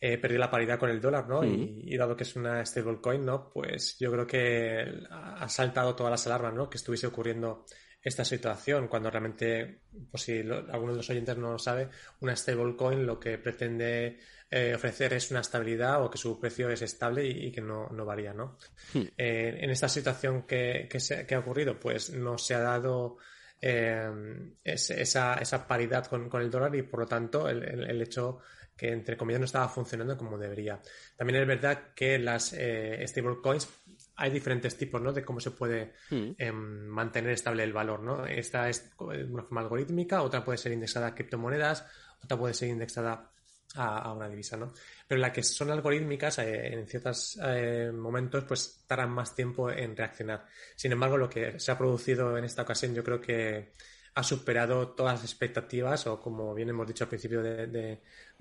eh, 0.00 0.16
perdió 0.16 0.38
la 0.38 0.50
paridad 0.50 0.78
con 0.78 0.88
el 0.88 0.98
dólar, 0.98 1.28
¿no? 1.28 1.44
Y, 1.44 1.94
dado 1.98 2.16
que 2.16 2.24
es 2.24 2.34
una 2.34 2.64
stablecoin, 2.64 3.22
¿no? 3.26 3.50
Pues 3.50 3.98
yo 3.98 4.10
creo 4.10 4.26
que 4.26 4.82
ha 5.10 5.48
saltado 5.50 5.94
todas 5.94 6.10
las 6.10 6.26
alarmas, 6.26 6.54
¿no? 6.54 6.70
Que 6.70 6.78
estuviese 6.78 7.06
ocurriendo 7.06 7.66
esta 8.00 8.24
situación, 8.24 8.88
cuando 8.88 9.10
realmente, 9.10 9.82
pues 10.10 10.22
si 10.22 10.40
alguno 10.40 10.92
de 10.92 10.98
los 10.98 11.10
oyentes 11.10 11.36
no 11.36 11.52
lo 11.52 11.58
sabe, 11.58 11.90
una 12.20 12.34
stablecoin 12.34 13.04
lo 13.04 13.18
que 13.18 13.38
pretende 13.38 14.18
eh, 14.50 14.74
ofrecer 14.74 15.12
es 15.12 15.30
una 15.30 15.40
estabilidad 15.40 16.02
o 16.02 16.10
que 16.10 16.18
su 16.18 16.38
precio 16.40 16.70
es 16.70 16.82
estable 16.82 17.26
y, 17.26 17.50
que 17.52 17.60
no, 17.60 17.88
varía, 18.04 18.32
¿no? 18.32 18.58
Hmm. 18.94 19.02
Eh, 19.16 19.58
en 19.60 19.70
esta 19.70 19.88
situación 19.88 20.42
que, 20.42 20.88
que, 20.88 21.34
ha 21.34 21.38
ocurrido, 21.38 21.78
pues 21.78 22.10
no 22.10 22.38
se 22.38 22.54
ha 22.54 22.60
dado 22.60 23.18
esa, 23.60 25.34
esa, 25.34 25.66
paridad 25.66 26.06
con, 26.06 26.30
el 26.40 26.50
dólar 26.50 26.76
y 26.76 26.82
por 26.82 27.00
lo 27.00 27.06
tanto 27.06 27.48
el, 27.48 27.64
el 27.64 28.00
hecho 28.00 28.38
que 28.78 28.92
entre 28.92 29.16
comillas 29.16 29.40
no 29.40 29.46
estaba 29.46 29.68
funcionando 29.68 30.16
como 30.16 30.38
debería. 30.38 30.80
También 31.16 31.42
es 31.42 31.48
verdad 31.48 31.92
que 31.94 32.18
las 32.18 32.54
eh, 32.56 33.04
stablecoins 33.06 33.68
hay 34.16 34.30
diferentes 34.30 34.76
tipos 34.76 35.02
¿no? 35.02 35.12
de 35.12 35.24
cómo 35.24 35.40
se 35.40 35.50
puede 35.50 35.94
hmm. 36.10 36.30
em, 36.38 36.86
mantener 36.86 37.32
estable 37.32 37.64
el 37.64 37.72
valor. 37.72 38.00
¿no? 38.00 38.24
Esta 38.24 38.68
es 38.68 38.90
de 38.96 39.24
una 39.24 39.42
forma 39.42 39.62
algorítmica, 39.62 40.22
otra 40.22 40.44
puede 40.44 40.58
ser 40.58 40.72
indexada 40.72 41.08
a 41.08 41.14
criptomonedas, 41.14 41.84
otra 42.22 42.38
puede 42.38 42.54
ser 42.54 42.68
indexada 42.68 43.32
a, 43.76 44.12
una 44.12 44.28
divisa. 44.28 44.56
¿no? 44.56 44.72
Pero 45.06 45.20
las 45.20 45.32
que 45.32 45.42
son 45.42 45.70
algorítmicas 45.70 46.38
eh, 46.38 46.74
en 46.74 46.86
ciertos 46.86 47.38
eh, 47.42 47.90
momentos 47.92 48.44
pues 48.44 48.84
tardan 48.86 49.10
más 49.10 49.34
tiempo 49.34 49.70
en 49.70 49.96
reaccionar. 49.96 50.46
Sin 50.74 50.92
embargo, 50.92 51.16
lo 51.16 51.28
que 51.28 51.58
se 51.58 51.70
ha 51.70 51.78
producido 51.78 52.36
en 52.36 52.44
esta 52.44 52.62
ocasión 52.62 52.94
yo 52.94 53.04
creo 53.04 53.20
que 53.20 53.72
ha 54.14 54.22
superado 54.22 54.88
todas 54.88 55.14
las 55.14 55.24
expectativas 55.24 56.06
o 56.08 56.20
como 56.20 56.52
bien 56.54 56.70
hemos 56.70 56.86
dicho 56.88 57.04
al 57.04 57.08
principio 57.08 57.40
del 57.40 58.00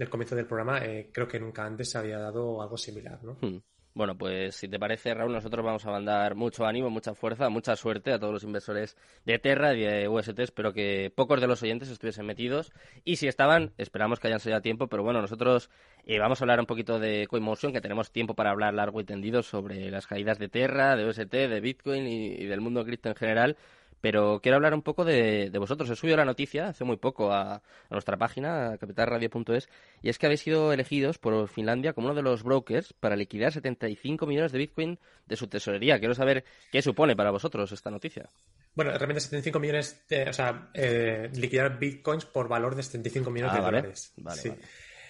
comienzo 0.10 0.36
del 0.36 0.48
programa, 0.48 0.84
eh, 0.84 1.12
creo 1.14 1.28
que 1.28 1.40
nunca 1.40 1.66
antes 1.66 1.92
se 1.92 1.98
había 2.00 2.18
dado 2.18 2.62
algo 2.62 2.78
similar, 2.78 3.24
¿no? 3.24 3.38
Hmm. 3.40 3.60
Bueno, 3.98 4.16
pues 4.16 4.56
si 4.56 4.68
te 4.68 4.78
parece, 4.78 5.12
Raúl, 5.16 5.34
nosotros 5.34 5.66
vamos 5.66 5.84
a 5.88 5.90
mandar 5.90 6.36
mucho 6.36 6.68
ánimo, 6.68 6.92
mucha 6.92 7.16
fuerza, 7.16 7.50
mucha 7.50 7.76
suerte 7.76 8.14
a 8.14 8.20
todos 8.20 8.32
los 8.32 8.44
inversores 8.44 8.96
de 9.26 9.40
Terra 9.40 9.74
y 9.74 9.82
de 9.82 10.08
UST. 10.08 10.38
Espero 10.38 10.72
que 10.72 11.12
pocos 11.16 11.42
de 11.42 11.48
los 11.48 11.64
oyentes 11.64 11.90
estuviesen 11.90 12.28
metidos. 12.28 12.72
Y 13.06 13.16
si 13.16 13.28
estaban, 13.28 13.74
esperamos 13.80 14.20
que 14.20 14.28
hayan 14.28 14.40
salido 14.40 14.60
a 14.60 14.62
tiempo. 14.62 14.86
Pero 14.86 15.02
bueno, 15.02 15.20
nosotros 15.20 15.72
eh, 16.06 16.20
vamos 16.20 16.40
a 16.40 16.44
hablar 16.44 16.60
un 16.60 16.68
poquito 16.68 17.00
de 17.00 17.26
CoinMotion, 17.26 17.74
que 17.74 17.82
tenemos 17.82 18.12
tiempo 18.12 18.36
para 18.36 18.52
hablar 18.52 18.76
largo 18.76 19.02
y 19.02 19.04
tendido 19.04 19.42
sobre 19.42 19.90
las 19.90 20.06
caídas 20.06 20.38
de 20.38 20.48
Terra, 20.48 20.96
de 20.96 21.08
UST, 21.08 21.32
de 21.32 21.60
Bitcoin 21.60 22.06
y 22.06 22.46
del 22.46 22.62
mundo 22.62 22.86
cripto 22.86 23.10
en 23.10 23.16
general. 23.16 23.58
Pero 24.02 24.40
quiero 24.42 24.56
hablar 24.58 24.74
un 24.74 24.84
poco 24.84 25.06
de, 25.06 25.52
vosotros. 25.58 25.90
He 25.90 25.96
subido 25.96 26.18
la 26.18 26.26
noticia 26.26 26.68
hace 26.68 26.84
muy 26.84 26.98
poco 26.98 27.32
a, 27.32 27.62
nuestra 27.90 28.18
página, 28.18 28.78
capitalradio.es, 28.80 29.70
y 30.02 30.10
es 30.10 30.18
que 30.18 30.26
habéis 30.26 30.42
sido 30.42 30.72
elegidos 30.74 31.18
por 31.18 31.48
Finlandia 31.48 31.94
como 31.94 32.08
uno 32.08 32.16
de 32.16 32.22
los 32.22 32.44
brokers 32.44 32.94
para 32.94 33.16
liquidar 33.16 33.52
75 33.52 34.26
millones 34.26 34.52
de 34.52 34.60
Bitcoin 34.60 35.00
de 35.26 35.36
su 35.36 35.48
tesorería. 35.48 36.00
Quiero 36.00 36.14
saber 36.14 36.44
qué 36.72 36.82
supone 36.82 37.16
para 37.16 37.32
vosotros 37.32 37.72
esta 37.72 37.90
noticia. 37.90 38.30
Bueno, 38.76 38.92
realmente 38.92 39.22
75 39.22 39.60
millones, 39.60 40.06
de, 40.08 40.30
o 40.30 40.34
sea, 40.34 40.70
eh, 40.74 41.30
liquidar 41.34 41.80
Bitcoins 41.80 42.26
por 42.26 42.48
valor 42.48 42.76
de 42.76 42.84
75 42.84 43.32
millones 43.32 43.54
ah, 43.56 43.58
de 43.58 43.64
dólares. 43.64 44.14
Vale, 44.18 44.42
sí. 44.42 44.52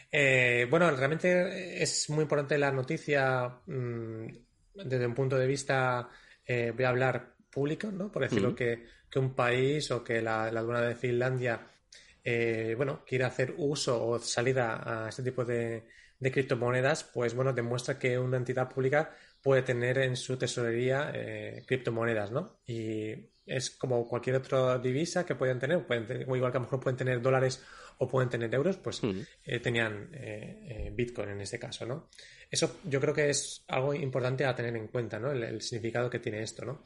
Eh, 0.10 0.65
bueno, 0.70 0.89
realmente 0.91 1.84
es 1.84 2.10
muy 2.10 2.22
importante 2.22 2.58
la 2.58 2.72
noticia 2.72 3.60
mm, 3.65 4.27
desde 4.86 5.06
un 5.06 5.13
punto 5.13 5.38
de 5.38 5.48
vista, 5.48 6.10
eh, 6.46 6.72
voy 6.75 6.86
a 6.86 6.89
hablar 6.89 7.37
público, 7.58 7.92
¿no? 7.92 8.12
Por 8.12 8.22
decirlo, 8.22 8.56
que, 8.56 8.86
un 9.16 9.34
país 9.34 9.90
o 9.90 10.04
que 10.04 10.22
la, 10.22 10.44
aduana 10.44 10.82
de 10.82 10.94
Finlandia, 10.94 11.60
eh, 12.24 12.76
bueno, 12.78 13.02
quiere 13.04 13.24
hacer 13.24 13.56
uso 13.58 13.94
o 14.06 14.20
salida 14.20 14.84
a 14.86 15.10
este 15.10 15.24
tipo 15.24 15.44
de, 15.44 15.88
criptomonedas, 16.22 17.04
pues 17.06 17.34
bueno, 17.34 17.52
demuestra 17.52 17.98
que 17.98 18.20
una 18.20 18.38
entidad 18.38 18.70
pública 18.70 19.10
puede 19.42 19.64
tener 19.64 19.98
en 19.98 20.16
su 20.16 20.38
tesorería 20.38 21.12
eh, 21.16 21.64
criptomonedas, 21.66 22.30
¿no? 22.32 22.60
Y 22.68 23.16
es 23.44 23.72
como 23.72 24.08
cualquier 24.08 24.36
otra 24.36 24.78
divisa 24.78 25.26
que 25.26 25.34
pueden 25.34 25.58
tener, 25.58 25.84
pueden 25.88 26.30
o 26.30 26.36
igual 26.36 26.52
que 26.52 26.58
a 26.58 26.62
lo 26.62 26.66
mejor 26.66 26.80
pueden 26.80 26.98
tener 26.98 27.20
dólares 27.24 27.64
o 27.98 28.08
pueden 28.08 28.30
tener 28.30 28.54
euros, 28.54 28.78
pues 28.78 29.02
eh, 29.04 29.60
tenían 29.60 30.12
Bitcoin 30.94 31.30
en 31.30 31.42
este 31.42 31.58
caso, 31.58 31.88
¿no? 31.88 32.10
Eso 32.52 32.82
yo 32.84 33.02
creo 33.02 33.16
que 33.16 33.32
es 33.32 33.64
algo 33.68 33.96
importante 33.96 34.46
a 34.46 34.54
tener 34.54 34.76
en 34.76 34.90
cuenta, 34.90 35.18
¿no? 35.18 35.32
El, 35.32 35.42
el 35.44 35.62
significado 35.62 36.08
que 36.08 36.20
tiene 36.20 36.44
esto, 36.44 36.64
¿no? 36.64 36.84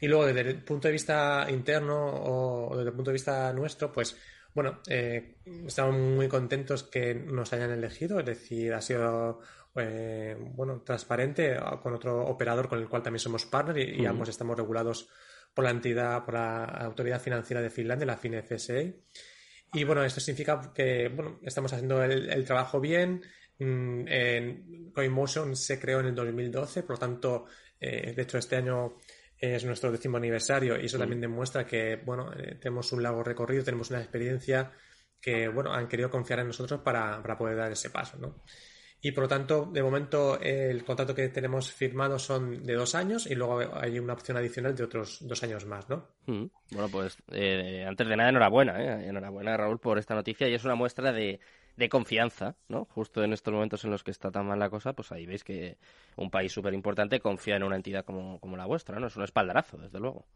Y 0.00 0.06
luego, 0.06 0.26
desde 0.26 0.40
el 0.42 0.62
punto 0.62 0.88
de 0.88 0.92
vista 0.92 1.46
interno 1.50 2.06
o 2.06 2.76
desde 2.76 2.90
el 2.90 2.94
punto 2.94 3.10
de 3.10 3.14
vista 3.14 3.52
nuestro, 3.52 3.92
pues 3.92 4.16
bueno, 4.54 4.80
eh, 4.88 5.36
estamos 5.66 5.94
muy 5.94 6.28
contentos 6.28 6.84
que 6.84 7.14
nos 7.14 7.52
hayan 7.52 7.70
elegido, 7.70 8.18
es 8.20 8.26
decir, 8.26 8.72
ha 8.74 8.80
sido 8.80 9.40
eh, 9.76 10.36
bueno 10.38 10.82
transparente 10.82 11.56
con 11.82 11.94
otro 11.94 12.26
operador 12.26 12.68
con 12.68 12.78
el 12.78 12.88
cual 12.88 13.02
también 13.02 13.20
somos 13.20 13.46
partner 13.46 13.78
y, 13.78 14.04
ambos 14.06 14.28
estamos 14.28 14.56
regulados 14.56 15.08
por 15.54 15.64
la 15.64 15.70
entidad, 15.70 16.24
por 16.24 16.34
la 16.34 16.64
autoridad 16.64 17.20
financiera 17.20 17.62
de 17.62 17.70
Finlandia, 17.70 18.06
la 18.06 18.16
FinFSA. 18.16 18.82
Y 19.74 19.84
bueno, 19.84 20.02
esto 20.02 20.20
significa 20.20 20.72
que 20.74 21.08
bueno, 21.08 21.38
estamos 21.42 21.72
haciendo 21.72 22.02
el, 22.02 22.44
trabajo 22.44 22.80
bien. 22.80 23.22
Mm, 23.58 24.08
en 24.08 24.90
CoinMotion 24.92 25.56
se 25.56 25.78
creó 25.78 26.00
en 26.00 26.06
el 26.06 26.14
2012, 26.14 26.82
por 26.82 26.92
lo 26.92 26.98
tanto, 26.98 27.46
eh, 27.80 28.12
de 28.14 28.22
hecho, 28.22 28.38
este 28.38 28.56
año 28.56 28.96
es 29.38 29.64
nuestro 29.64 29.92
décimo 29.92 30.16
aniversario 30.16 30.80
y 30.80 30.86
eso 30.86 30.98
también 30.98 31.20
demuestra 31.20 31.64
que, 31.64 31.96
bueno, 31.96 32.32
eh, 32.32 32.56
tenemos 32.60 32.92
un 32.92 33.02
largo 33.02 33.22
recorrido, 33.22 33.64
tenemos 33.64 33.90
una 33.90 34.00
experiencia 34.00 34.72
que, 35.20 35.48
bueno, 35.48 35.72
han 35.72 35.88
querido 35.88 36.10
confiar 36.10 36.40
en 36.40 36.48
nosotros 36.48 36.80
para, 36.80 37.22
poder 37.36 37.56
dar 37.56 37.72
ese 37.72 37.90
paso, 37.90 38.18
¿no? 38.18 38.42
Y 39.00 39.12
por 39.12 39.24
lo 39.24 39.28
tanto, 39.28 39.66
de 39.72 39.80
momento, 39.80 40.40
el 40.40 40.84
contrato 40.84 41.14
que 41.14 41.28
tenemos 41.28 41.70
firmado 41.70 42.18
son 42.18 42.64
de 42.64 42.74
dos 42.74 42.96
años 42.96 43.26
y 43.26 43.36
luego 43.36 43.60
hay 43.72 43.96
una 44.00 44.14
opción 44.14 44.36
adicional 44.36 44.74
de 44.74 44.82
otros 44.82 45.18
dos 45.20 45.40
años 45.44 45.66
más, 45.66 45.88
¿no? 45.88 46.08
Mm. 46.26 46.46
Bueno, 46.72 46.88
pues 46.90 47.16
eh, 47.30 47.84
antes 47.86 48.08
de 48.08 48.16
nada, 48.16 48.30
enhorabuena, 48.30 48.82
¿eh? 48.82 49.06
Enhorabuena, 49.06 49.56
Raúl, 49.56 49.78
por 49.78 49.98
esta 49.98 50.16
noticia 50.16 50.48
y 50.48 50.54
es 50.54 50.64
una 50.64 50.74
muestra 50.74 51.12
de, 51.12 51.38
de 51.78 51.88
confianza, 51.88 52.56
¿no? 52.68 52.86
Justo 52.86 53.22
en 53.22 53.32
estos 53.32 53.54
momentos 53.54 53.84
en 53.84 53.90
los 53.90 54.02
que 54.02 54.10
está 54.10 54.30
tan 54.30 54.46
mal 54.46 54.58
la 54.58 54.68
cosa, 54.68 54.92
pues 54.92 55.12
ahí 55.12 55.26
veis 55.26 55.44
que 55.44 55.78
un 56.16 56.30
país 56.30 56.52
súper 56.52 56.74
importante 56.74 57.20
confía 57.20 57.56
en 57.56 57.62
una 57.62 57.76
entidad 57.76 58.04
como, 58.04 58.56
la 58.56 58.66
vuestra, 58.66 58.98
¿no? 58.98 59.06
Es 59.06 59.16
un 59.16 59.22
espaldarazo, 59.22 59.78
desde 59.78 60.00
luego. 60.00 60.26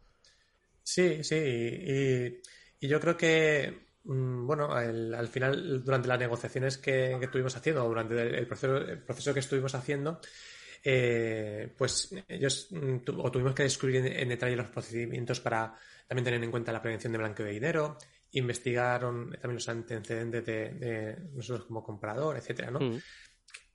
Sí, 0.81 1.23
sí, 1.23 1.35
y, 1.35 2.87
yo 2.87 2.99
creo 2.99 3.17
que, 3.17 3.87
mm, 4.03 4.47
bueno, 4.47 4.71
al 4.73 5.27
final, 5.27 5.83
durante 5.83 6.07
las 6.07 6.19
negociaciones 6.19 6.77
que, 6.77 7.17
que 7.19 7.25
estuvimos 7.25 7.55
haciendo, 7.55 7.83
durante 7.87 8.21
el 8.21 8.47
proceso, 8.47 8.77
el 8.77 8.99
proceso 8.99 9.33
que 9.33 9.39
estuvimos 9.41 9.75
haciendo, 9.75 10.19
eh, 10.85 11.73
pues 11.77 12.13
ellos 12.27 12.67
mm, 12.71 12.97
o 13.17 13.31
tuvimos 13.31 13.53
que 13.53 13.63
descubrir 13.63 14.05
en, 14.05 14.27
detalle 14.27 14.57
los 14.57 14.69
procedimientos 14.69 15.39
para 15.39 15.73
también 16.07 16.25
tener 16.25 16.43
en 16.43 16.51
cuenta 16.51 16.73
la 16.73 16.81
prevención 16.81 17.13
de 17.13 17.19
blanqueo 17.19 17.45
de 17.45 17.53
dinero, 17.53 17.97
investigaron 18.33 19.31
también 19.31 19.55
los 19.55 19.69
antecedentes 19.69 20.45
de, 20.45 21.17
nosotros 21.33 21.65
como 21.65 21.83
comprador, 21.83 22.37
etcétera, 22.37 22.71
¿no? 22.71 22.79
Mm. 22.79 22.99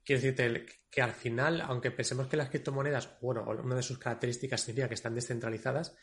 Quiero 0.05 0.23
decirte 0.23 0.67
que 0.91 1.03
al 1.03 1.13
final, 1.13 1.61
aunque 1.61 1.91
pensemos 1.91 2.27
que 2.29 2.37
las 2.37 2.49
criptomonedas, 2.49 3.19
bueno, 3.21 3.45
una 3.45 3.77
de 3.77 3.83
sus 3.83 3.99
características 3.99 4.63
significa 4.63 4.89
que 4.89 4.95
están 4.95 5.15
descentralizadas, 5.15 5.97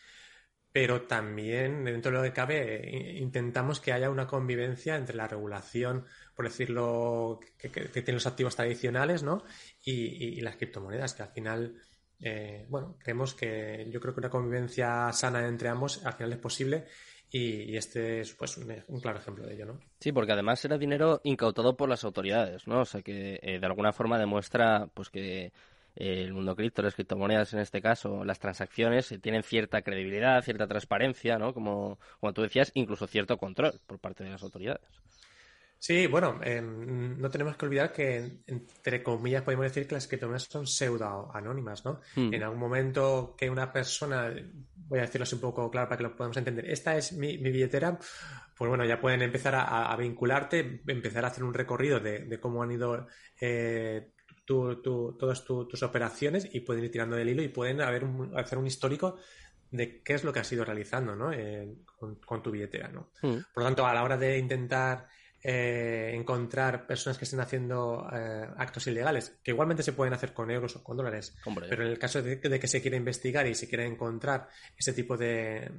pero 0.71 1.03
también 1.03 1.85
dentro 1.85 2.11
de 2.11 2.17
lo 2.17 2.23
que 2.23 2.33
cabe 2.33 3.17
intentamos 3.17 3.79
que 3.79 3.93
haya 3.93 4.09
una 4.09 4.27
convivencia 4.27 4.95
entre 4.95 5.15
la 5.15 5.27
regulación, 5.27 6.05
por 6.35 6.45
decirlo, 6.45 7.39
que, 7.57 7.69
tienen 7.69 8.15
los 8.15 8.27
activos 8.27 8.55
tradicionales, 8.55 9.23
¿no? 9.23 9.43
Y, 9.83 10.39
las 10.41 10.57
criptomonedas, 10.57 11.13
que 11.13 11.23
al 11.23 11.31
final, 11.31 11.81
eh, 12.19 12.65
bueno, 12.69 12.97
creemos 12.99 13.33
que 13.33 13.87
yo 13.89 13.99
creo 13.99 14.13
que 14.13 14.19
una 14.19 14.29
convivencia 14.29 15.11
sana 15.13 15.47
entre 15.47 15.69
ambos 15.69 16.05
al 16.05 16.13
final 16.13 16.33
es 16.33 16.39
posible 16.39 16.85
y, 17.31 17.75
este 17.75 18.21
es 18.21 18.33
pues 18.33 18.57
un, 18.57 18.99
claro 19.01 19.19
ejemplo 19.19 19.45
de 19.45 19.53
ello, 19.53 19.65
¿no? 19.65 19.79
Sí, 19.99 20.11
porque 20.11 20.31
además 20.31 20.63
era 20.63 20.77
dinero 20.77 21.21
incautado 21.23 21.75
por 21.75 21.89
las 21.89 22.03
autoridades, 22.03 22.67
¿no? 22.67 22.81
O 22.81 22.85
sea 22.85 23.01
que 23.01 23.39
eh, 23.41 23.59
de 23.59 23.65
alguna 23.65 23.91
forma 23.91 24.17
demuestra 24.17 24.87
pues 24.93 25.09
que 25.09 25.51
el 25.95 26.33
mundo 26.33 26.55
cripto, 26.55 26.81
las 26.81 26.93
criptomonedas 26.93 27.53
en 27.53 27.59
este 27.59 27.81
caso, 27.81 28.25
las 28.25 28.39
transacciones 28.39 29.13
tienen 29.21 29.43
cierta 29.43 29.81
credibilidad, 29.81 30.43
cierta 30.43 30.67
transparencia, 30.67 31.37
¿no? 31.37 31.53
Como, 31.53 31.99
como 32.19 32.33
tú 32.33 32.41
decías, 32.41 32.71
incluso 32.73 33.07
cierto 33.07 33.37
control 33.37 33.79
por 33.85 33.99
parte 33.99 34.23
de 34.23 34.31
las 34.31 34.43
autoridades. 34.43 34.85
Sí, 35.77 36.07
bueno, 36.07 36.39
em, 36.43 37.19
no 37.19 37.29
tenemos 37.29 37.57
que 37.57 37.65
olvidar 37.65 37.91
que, 37.91 38.39
entre 38.47 39.03
comillas, 39.03 39.43
podemos 39.43 39.65
decir 39.65 39.87
que 39.87 39.95
las 39.95 40.07
criptomonedas 40.07 40.47
son 40.49 40.65
pseudo 40.65 41.29
anónimas, 41.33 41.85
¿no? 41.85 42.01
Hmm. 42.15 42.33
En 42.33 42.43
algún 42.43 42.59
momento 42.59 43.35
que 43.37 43.49
una 43.49 43.71
persona, 43.71 44.33
voy 44.87 44.99
a 44.99 45.03
decirlo 45.03 45.23
así 45.23 45.35
un 45.35 45.41
poco 45.41 45.69
claro 45.69 45.87
para 45.87 45.97
que 45.97 46.03
lo 46.03 46.15
podamos 46.15 46.37
entender, 46.37 46.69
esta 46.69 46.95
es 46.97 47.13
mi, 47.13 47.37
billetera, 47.37 47.97
pues 48.57 48.69
bueno, 48.69 48.85
ya 48.85 48.99
pueden 48.99 49.21
empezar 49.21 49.55
a, 49.55 49.95
vincularte, 49.97 50.81
empezar 50.87 51.25
a 51.25 51.29
hacer 51.29 51.43
un 51.43 51.53
recorrido 51.53 51.99
de, 51.99 52.39
cómo 52.39 52.63
han 52.63 52.71
ido 52.71 53.07
eh, 53.39 54.11
todas 54.45 55.43
tus 55.43 55.83
operaciones 55.83 56.47
y 56.53 56.61
pueden 56.61 56.83
ir 56.83 56.91
tirando 56.91 57.15
del 57.15 57.29
hilo 57.29 57.41
y 57.41 57.49
pueden 57.49 57.81
hacer 57.81 58.57
un 58.57 58.67
histórico 58.67 59.17
de 59.71 60.01
qué 60.01 60.13
es 60.13 60.23
lo 60.23 60.31
que 60.31 60.39
has 60.39 60.51
ido 60.51 60.65
realizando 60.65 61.15
¿no? 61.15 61.31
Eh, 61.31 61.75
con, 62.25 62.43
tu 62.43 62.51
billetera. 62.51 62.87
¿no? 62.87 63.11
Hmm. 63.21 63.39
Por 63.53 63.63
lo 63.63 63.65
tanto, 63.65 63.85
a 63.85 63.93
la 63.93 64.03
hora 64.03 64.17
de 64.17 64.37
intentar 64.37 65.07
eh, 65.47 66.09
encontrar 66.15 66.87
personas 66.87 67.19
que 67.19 67.25
estén 67.25 67.39
haciendo 67.39 68.09
eh, 68.11 68.47
actos 68.57 68.87
ilegales, 68.87 69.37
que 69.43 69.51
igualmente 69.51 69.83
se 69.83 69.93
pueden 69.93 70.11
hacer 70.11 70.33
con 70.33 70.49
euros 70.49 70.75
o 70.75 70.83
con 70.83 70.97
dólares, 70.97 71.37
pero 71.69 71.83
en 71.83 71.91
el 71.91 71.99
caso 71.99 72.23
de, 72.23 72.39
que 72.39 72.67
se 72.67 72.81
quiera 72.81 72.97
investigar 72.97 73.45
y 73.45 73.53
se 73.53 73.67
quiera 73.67 73.85
encontrar 73.85 74.49
ese 74.75 74.91
tipo 74.93 75.15
de, 75.15 75.71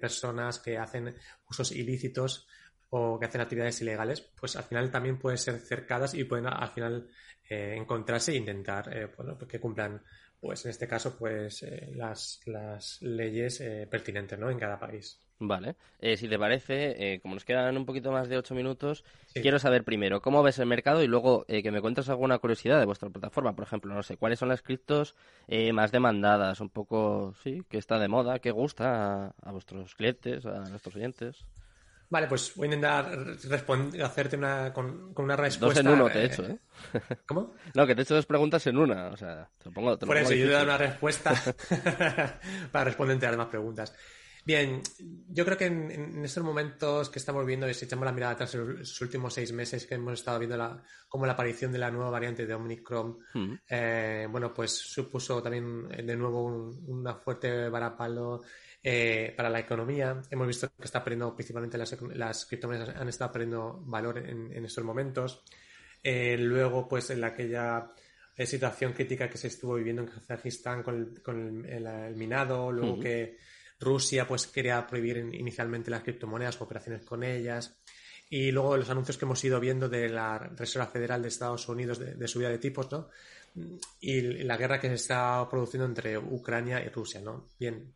personas 0.00 0.58
que 0.58 0.78
hacen 0.78 1.14
usos 1.50 1.70
ilícitos 1.72 2.48
o 2.88 3.20
que 3.20 3.26
hacen 3.26 3.42
actividades 3.42 3.82
ilegales, 3.82 4.22
pues 4.22 4.56
al 4.56 4.64
final 4.64 4.90
también 4.90 5.18
pueden 5.18 5.36
ser 5.36 5.58
cercadas 5.58 6.14
y 6.14 6.24
pueden 6.24 6.46
al 6.46 6.70
final 6.70 7.06
eh, 7.46 7.74
encontrarse 7.76 8.32
e 8.32 8.36
intentar 8.36 9.10
pues 9.14 9.46
que 9.46 9.60
cumplan, 9.60 10.02
pues 10.40 10.64
en 10.64 10.70
este 10.70 10.88
caso, 10.88 11.16
pues 11.18 11.64
las, 11.94 12.40
las 12.46 13.00
leyes 13.02 13.62
pertinentes 13.90 14.38
¿no? 14.38 14.50
en 14.50 14.58
cada 14.58 14.78
país. 14.78 15.20
Vale. 15.42 15.76
Eh, 16.00 16.18
si 16.18 16.28
te 16.28 16.38
parece, 16.38 17.14
eh, 17.14 17.20
como 17.20 17.32
nos 17.32 17.46
quedan 17.46 17.74
un 17.78 17.86
poquito 17.86 18.12
más 18.12 18.28
de 18.28 18.36
ocho 18.36 18.54
minutos, 18.54 19.04
quiero 19.32 19.58
saber 19.58 19.84
primero 19.84 20.20
cómo 20.20 20.42
ves 20.42 20.58
el 20.58 20.66
mercado 20.66 21.02
y 21.02 21.06
luego 21.06 21.46
eh, 21.48 21.62
que 21.62 21.70
me 21.70 21.80
cuentes 21.80 22.10
alguna 22.10 22.38
curiosidad 22.38 22.78
de 22.78 22.84
vuestra 22.84 23.08
plataforma. 23.08 23.54
Por 23.54 23.64
ejemplo, 23.64 23.94
no 23.94 24.02
sé, 24.02 24.18
cuáles 24.18 24.38
son 24.38 24.50
las 24.50 24.60
criptos 24.60 25.16
más 25.72 25.92
demandadas, 25.92 26.60
un 26.60 26.68
poco, 26.68 27.32
sí, 27.42 27.62
qué 27.70 27.78
está 27.78 27.98
de 27.98 28.08
moda, 28.08 28.38
qué 28.38 28.50
gusta 28.50 29.34
a, 29.42 29.50
vuestros 29.50 29.94
clientes, 29.94 30.44
a 30.44 30.68
nuestros 30.68 30.94
oyentes. 30.94 31.46
Vale, 32.10 32.26
pues 32.26 32.52
voy 32.56 32.64
a 32.64 32.74
intentar 32.74 33.36
hacerte 34.02 34.36
una, 34.36 34.72
con, 34.72 35.14
una 35.16 35.36
respuesta. 35.36 35.80
Dos 35.80 35.92
en 35.92 36.00
uno 36.00 36.10
te 36.10 36.18
he 36.18 36.24
hecho, 36.24 36.44
¿eh? 36.44 36.58
¿Cómo? 37.26 37.54
No, 37.74 37.86
que 37.86 37.94
te 37.94 38.00
he 38.00 38.02
hecho 38.02 38.16
dos 38.16 38.26
preguntas 38.26 38.66
en 38.66 38.76
una. 38.76 39.08
O 39.08 39.16
sea, 39.16 39.48
te 39.62 39.70
pongo, 39.70 39.96
Por 39.96 40.16
eso, 40.16 40.34
yo 40.34 40.46
he 40.46 40.50
dado 40.50 40.64
una 40.64 40.76
respuesta 40.76 41.32
para 42.72 42.84
responderte 42.84 43.26
a 43.26 43.30
las 43.30 43.38
demás 43.38 43.50
preguntas. 43.50 43.94
Bien, 44.44 44.82
yo 45.28 45.44
creo 45.44 45.56
que 45.56 45.66
en, 45.66 46.24
estos 46.24 46.42
momentos 46.42 47.10
que 47.10 47.18
estamos 47.18 47.44
viendo, 47.46 47.72
si 47.72 47.84
echamos 47.84 48.06
la 48.06 48.12
mirada 48.12 48.32
atrás 48.32 48.54
en 48.54 48.78
los 48.78 49.00
últimos 49.00 49.34
seis 49.34 49.52
meses 49.52 49.86
que 49.86 49.94
hemos 49.94 50.14
estado 50.14 50.38
viendo 50.38 50.56
la, 50.56 50.82
como 51.08 51.26
la 51.26 51.34
aparición 51.34 51.70
de 51.70 51.78
la 51.78 51.90
nueva 51.90 52.10
variante 52.10 52.46
de 52.46 52.54
Omicron, 52.54 53.18
hmm. 53.34 53.52
eh, 53.68 54.26
bueno, 54.30 54.52
pues 54.52 54.72
supuso 54.72 55.42
también 55.42 55.86
eh, 55.90 56.02
de 56.02 56.16
nuevo 56.16 56.72
una 56.86 57.14
fuerte 57.14 57.68
varapalo 57.68 58.40
eh, 58.82 59.32
para 59.36 59.50
la 59.50 59.60
economía. 59.60 60.20
Hemos 60.30 60.46
visto 60.46 60.68
que 60.76 60.84
está 60.84 61.02
perdiendo, 61.02 61.34
principalmente 61.34 61.78
las, 61.78 61.96
las 62.14 62.46
criptomonedas 62.46 62.96
han 62.96 63.08
estado 63.08 63.32
perdiendo 63.32 63.82
valor 63.84 64.18
en, 64.18 64.64
estos 64.64 64.84
momentos. 64.84 65.42
luego, 66.02 66.88
pues 66.88 67.10
en 67.10 67.24
aquella 67.24 67.92
situación 68.46 68.92
crítica 68.92 69.28
que 69.28 69.36
se 69.36 69.48
estuvo 69.48 69.74
viviendo 69.74 70.02
en 70.02 70.08
Kazajistán 70.08 70.82
con 70.82 71.66
el, 71.66 72.16
minado, 72.16 72.72
luego 72.72 72.96
hmm. 72.96 73.00
que 73.00 73.38
Rusia 73.80 74.28
pues 74.28 74.46
quería 74.46 74.86
prohibir 74.86 75.16
inicialmente 75.16 75.90
las 75.90 76.02
criptomonedas, 76.02 76.60
operaciones 76.60 77.04
con 77.04 77.24
ellas. 77.24 77.78
Y 78.28 78.52
luego 78.52 78.76
los 78.76 78.88
anuncios 78.90 79.18
que 79.18 79.24
hemos 79.24 79.42
ido 79.42 79.58
viendo 79.58 79.88
de 79.88 80.08
la 80.08 80.38
Reserva 80.38 80.86
Federal 80.86 81.20
de 81.20 81.28
Estados 81.28 81.68
Unidos 81.68 81.98
de, 81.98 82.28
subida 82.28 82.48
de 82.48 82.58
tipos, 82.58 82.90
¿no? 82.92 83.08
Y 84.00 84.20
la 84.44 84.56
guerra 84.56 84.78
que 84.78 84.86
se 84.86 84.94
está 84.94 85.48
produciendo 85.50 85.86
entre 85.86 86.16
Ucrania 86.16 86.80
y 86.80 86.88
Rusia, 86.90 87.20
¿no? 87.20 87.48
Bien, 87.58 87.92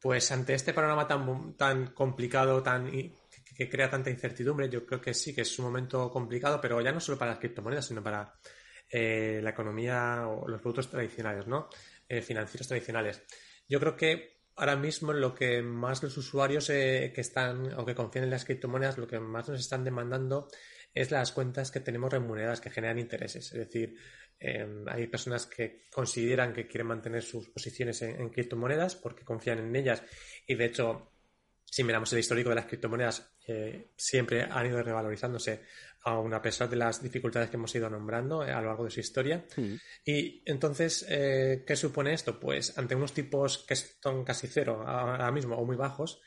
pues 0.00 0.30
ante 0.30 0.54
este 0.54 0.72
panorama 0.72 1.06
tan, 1.06 1.54
tan 1.56 1.88
complicado, 1.88 2.62
tan 2.62 2.90
que, 2.90 3.68
crea 3.68 3.90
tanta 3.90 4.10
incertidumbre, 4.10 4.68
yo 4.68 4.86
creo 4.86 5.00
que 5.00 5.14
sí 5.14 5.34
que 5.34 5.42
es 5.42 5.58
un 5.58 5.64
momento 5.66 6.10
complicado, 6.10 6.60
pero 6.60 6.80
ya 6.80 6.92
no 6.92 7.00
solo 7.00 7.18
para 7.18 7.32
las 7.32 7.40
criptomonedas, 7.40 7.86
sino 7.86 8.02
para 8.02 8.34
eh, 8.88 9.40
la 9.42 9.50
economía 9.50 10.28
o 10.28 10.46
los 10.48 10.60
productos 10.60 10.90
tradicionales, 10.90 11.46
¿no? 11.46 11.68
Eh, 12.08 12.22
financieros 12.22 12.68
tradicionales. 12.68 13.22
Yo 13.68 13.80
creo 13.80 13.96
que 13.96 14.38
ahora 14.56 14.76
mismo 14.76 15.12
lo 15.12 15.34
que 15.34 15.62
más 15.62 16.02
los 16.02 16.16
usuarios 16.16 16.70
eh, 16.70 17.12
que 17.14 17.20
están, 17.20 17.72
aunque 17.72 17.94
confían 17.94 18.24
en 18.24 18.30
las 18.30 18.44
criptomonedas, 18.44 18.98
lo 18.98 19.06
que 19.06 19.20
más 19.20 19.48
nos 19.48 19.60
están 19.60 19.84
demandando 19.84 20.48
es 21.00 21.12
las 21.12 21.30
cuentas 21.30 21.70
que 21.70 21.78
tenemos 21.78 22.12
remuneradas 22.12 22.60
que 22.60 22.70
generan 22.70 22.98
intereses. 22.98 23.52
Es 23.52 23.58
decir, 23.58 23.96
em, 24.40 24.84
hay 24.88 25.06
personas 25.06 25.46
que 25.46 25.84
consideran 25.92 26.52
que 26.52 26.66
quieren 26.66 26.88
mantener 26.88 27.22
sus 27.22 27.48
posiciones 27.50 28.02
en, 28.02 28.28
criptomonedas 28.30 28.96
porque 28.96 29.24
confían 29.24 29.60
en 29.60 29.76
ellas 29.76 30.02
y 30.46 30.56
de 30.56 30.64
hecho, 30.64 31.12
si 31.64 31.84
miramos 31.84 32.12
el 32.12 32.18
histórico 32.18 32.48
de 32.48 32.56
las 32.56 32.66
criptomonedas, 32.66 33.30
eh, 33.46 33.92
siempre 33.96 34.42
han 34.42 34.66
ido 34.66 34.82
revalorizándose 34.82 35.62
aún 36.02 36.34
a 36.34 36.42
pesar 36.42 36.68
de 36.68 36.76
las 36.76 37.00
dificultades 37.00 37.50
que 37.50 37.56
hemos 37.56 37.74
ido 37.74 37.88
nombrando 37.88 38.44
eh, 38.44 38.50
a 38.50 38.60
lo 38.60 38.68
largo 38.68 38.84
de 38.84 38.90
su 38.90 38.98
historia. 38.98 39.44
Hmm. 39.56 39.74
Y 40.04 40.42
entonces, 40.46 41.06
eh, 41.08 41.62
¿qué 41.64 41.76
supone 41.76 42.12
esto? 42.12 42.40
Pues 42.40 42.76
ante 42.76 42.96
unos 42.96 43.12
tipos 43.12 43.58
que 43.58 43.76
son 43.76 44.24
casi 44.24 44.48
cero 44.48 44.82
ahora 44.84 45.30
mismo 45.30 45.56
o 45.56 45.64
muy 45.64 45.76
bajos, 45.76 46.20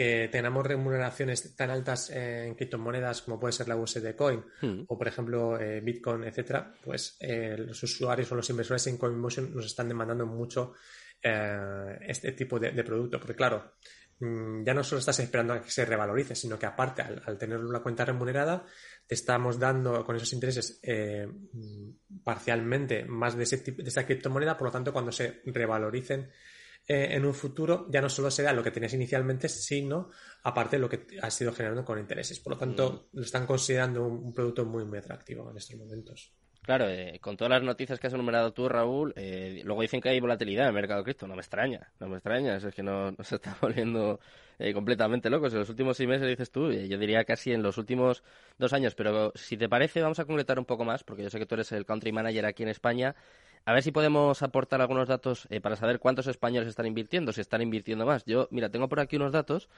que 0.00 0.30
tenemos 0.32 0.66
remuneraciones 0.66 1.54
tan 1.54 1.68
altas 1.68 2.08
en 2.08 2.54
criptomonedas 2.54 3.20
como 3.20 3.38
puede 3.38 3.52
ser 3.52 3.68
la 3.68 3.76
USD 3.76 4.16
Coin 4.16 4.42
hmm. 4.62 4.84
o 4.88 4.96
por 4.96 5.06
ejemplo 5.06 5.60
eh, 5.60 5.82
Bitcoin, 5.82 6.24
etcétera, 6.24 6.72
pues 6.82 7.18
los 7.20 7.82
usuarios 7.82 8.32
o 8.32 8.34
los 8.34 8.48
inversores 8.48 8.86
en 8.86 8.96
CoinMotion 8.96 9.54
nos 9.54 9.66
están 9.66 9.88
demandando 9.88 10.24
mucho 10.24 10.72
este 11.20 12.32
tipo 12.32 12.58
de, 12.58 12.82
producto, 12.82 13.18
porque 13.18 13.34
claro, 13.34 13.74
mm, 14.20 14.64
ya 14.64 14.72
no 14.72 14.82
solo 14.82 15.00
estás 15.00 15.18
esperando 15.20 15.52
a 15.52 15.60
que 15.60 15.70
se 15.70 15.84
revalorice, 15.84 16.34
sino 16.34 16.58
que 16.58 16.64
aparte 16.64 17.02
al, 17.02 17.22
al 17.26 17.36
tener 17.36 17.58
una 17.58 17.82
cuenta 17.82 18.06
remunerada 18.06 18.64
estamos 19.06 19.58
dando 19.58 20.02
con 20.02 20.16
esos 20.16 20.32
intereses 20.32 20.80
eh, 20.82 21.28
parcialmente 22.24 23.04
más 23.04 23.36
de, 23.36 23.42
ese 23.42 23.58
de 23.58 23.88
esa 23.88 24.06
criptomoneda, 24.06 24.56
por 24.56 24.68
lo 24.68 24.72
tanto, 24.72 24.94
cuando 24.94 25.12
se 25.12 25.42
revaloricen 25.44 26.30
eh, 26.86 27.08
en 27.12 27.24
un 27.24 27.34
futuro, 27.34 27.86
ya 27.90 28.00
no 28.00 28.08
solo 28.08 28.30
será 28.30 28.52
lo 28.52 28.62
que 28.62 28.70
tenías 28.70 28.94
inicialmente, 28.94 29.48
sino 29.48 30.10
aparte 30.42 30.78
lo 30.78 30.88
que 30.88 31.06
has 31.22 31.34
sido 31.34 31.52
generando 31.52 31.84
con 31.84 31.98
intereses. 31.98 32.40
Por 32.40 32.54
lo 32.54 32.58
tanto, 32.58 33.08
mm. 33.12 33.16
lo 33.18 33.22
están 33.22 33.46
considerando 33.46 34.06
un, 34.06 34.32
producto 34.32 34.64
muy, 34.64 34.84
muy 34.84 34.98
atractivo 34.98 35.50
en 35.50 35.56
estos 35.56 35.76
momentos. 35.76 36.32
Claro, 36.62 36.88
eh, 36.88 37.18
con 37.20 37.36
todas 37.36 37.50
las 37.50 37.62
noticias 37.62 37.98
que 37.98 38.06
has 38.06 38.12
enumerado 38.12 38.52
tú, 38.52 38.68
Raúl, 38.68 39.14
luego 39.64 39.80
dicen 39.80 40.00
que 40.00 40.10
hay 40.10 40.20
volatilidad 40.20 40.64
en 40.64 40.68
el 40.68 40.74
mercado 40.74 41.02
cripto. 41.02 41.26
No 41.26 41.34
me 41.34 41.40
extraña, 41.40 41.90
no 41.98 42.08
me 42.08 42.16
extraña. 42.16 42.56
Es 42.56 42.74
que 42.74 42.82
no, 42.82 43.14
se 43.22 43.36
está 43.36 43.56
volviendo 43.62 44.20
eh, 44.60 44.74
completamente 44.74 45.30
locos. 45.30 45.54
En 45.54 45.60
los 45.60 45.70
últimos 45.70 45.96
seis 45.96 46.06
meses, 46.06 46.28
dices 46.28 46.50
tú, 46.50 46.70
yo 46.70 46.98
diría 46.98 47.24
casi 47.24 47.50
en 47.52 47.62
los 47.62 47.78
últimos 47.78 48.22
dos 48.58 48.74
años. 48.74 48.94
Pero 48.94 49.32
si 49.34 49.56
te 49.56 49.70
parece, 49.70 50.02
vamos 50.02 50.18
a 50.18 50.26
concretar 50.26 50.58
un 50.58 50.66
poco 50.66 50.84
más, 50.84 51.02
porque 51.02 51.22
yo 51.22 51.30
sé 51.30 51.38
que 51.38 51.46
tú 51.46 51.54
eres 51.54 51.72
el 51.72 51.86
country 51.86 52.12
manager 52.12 52.44
aquí 52.44 52.62
en 52.62 52.68
España. 52.68 53.16
A 53.64 53.72
ver 53.72 53.82
si 53.82 53.92
podemos 53.92 54.42
aportar 54.42 54.80
algunos 54.80 55.08
datos 55.08 55.46
eh, 55.50 55.60
para 55.60 55.76
saber 55.76 55.98
cuántos 56.00 56.26
españoles 56.26 56.68
están 56.68 56.86
invirtiendo, 56.86 57.32
si 57.32 57.40
están 57.40 57.62
invirtiendo 57.62 58.06
más. 58.06 58.24
Yo, 58.24 58.48
mira, 58.50 58.70
tengo 58.70 58.88
por 58.88 59.00
aquí 59.00 59.16
unos 59.16 59.32
datos 59.32 59.68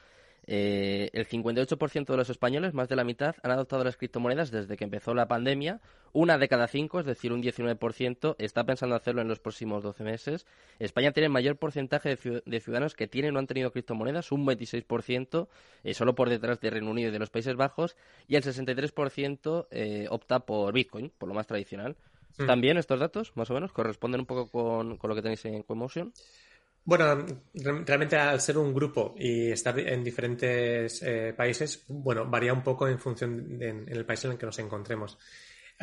eh, 0.46 1.10
el 1.12 1.28
58% 1.28 2.06
de 2.06 2.16
los 2.16 2.30
españoles, 2.30 2.74
más 2.74 2.88
de 2.88 2.96
la 2.96 3.04
mitad, 3.04 3.36
han 3.42 3.52
adoptado 3.52 3.84
las 3.84 3.96
criptomonedas 3.96 4.50
desde 4.50 4.76
que 4.76 4.84
empezó 4.84 5.14
la 5.14 5.28
pandemia. 5.28 5.80
Una 6.12 6.36
de 6.36 6.48
cada 6.48 6.66
cinco, 6.66 7.00
es 7.00 7.06
decir, 7.06 7.32
un 7.32 7.42
19%, 7.42 8.34
está 8.38 8.64
pensando 8.64 8.96
hacerlo 8.96 9.22
en 9.22 9.28
los 9.28 9.38
próximos 9.38 9.82
12 9.82 10.04
meses. 10.04 10.46
España 10.78 11.12
tiene 11.12 11.26
el 11.26 11.32
mayor 11.32 11.56
porcentaje 11.56 12.18
de 12.44 12.60
ciudadanos 12.60 12.94
que 12.94 13.06
tienen 13.06 13.36
o 13.36 13.38
han 13.38 13.46
tenido 13.46 13.70
criptomonedas, 13.70 14.32
un 14.32 14.44
26%, 14.44 15.48
eh, 15.84 15.94
solo 15.94 16.14
por 16.14 16.28
detrás 16.28 16.60
de 16.60 16.70
Reino 16.70 16.90
Unido 16.90 17.08
y 17.08 17.12
de 17.12 17.18
los 17.18 17.30
Países 17.30 17.56
Bajos, 17.56 17.96
y 18.28 18.36
el 18.36 18.42
63% 18.42 19.68
eh, 19.70 20.06
opta 20.10 20.40
por 20.40 20.74
Bitcoin, 20.74 21.12
por 21.16 21.28
lo 21.28 21.34
más 21.34 21.46
tradicional. 21.46 21.96
Hmm. 22.38 22.46
¿También 22.46 22.78
estos 22.78 23.00
datos, 23.00 23.32
más 23.36 23.50
o 23.50 23.54
menos, 23.54 23.72
corresponden 23.72 24.20
un 24.20 24.26
poco 24.26 24.48
con, 24.48 24.96
con 24.96 25.08
lo 25.08 25.14
que 25.14 25.22
tenéis 25.22 25.44
en 25.44 25.62
Coinmotion? 25.62 26.12
Bueno, 26.84 27.24
realmente 27.54 28.16
al 28.16 28.40
ser 28.40 28.58
un 28.58 28.74
grupo 28.74 29.14
y 29.16 29.52
estar 29.52 29.78
en 29.78 30.02
diferentes 30.02 31.00
eh, 31.02 31.32
países, 31.36 31.84
bueno, 31.86 32.26
varía 32.26 32.52
un 32.52 32.62
poco 32.62 32.88
en 32.88 32.98
función 32.98 33.56
de, 33.58 33.68
en 33.68 33.88
el 33.88 34.04
país 34.04 34.24
en 34.24 34.32
el 34.32 34.38
que 34.38 34.46
nos 34.46 34.58
encontremos. 34.58 35.16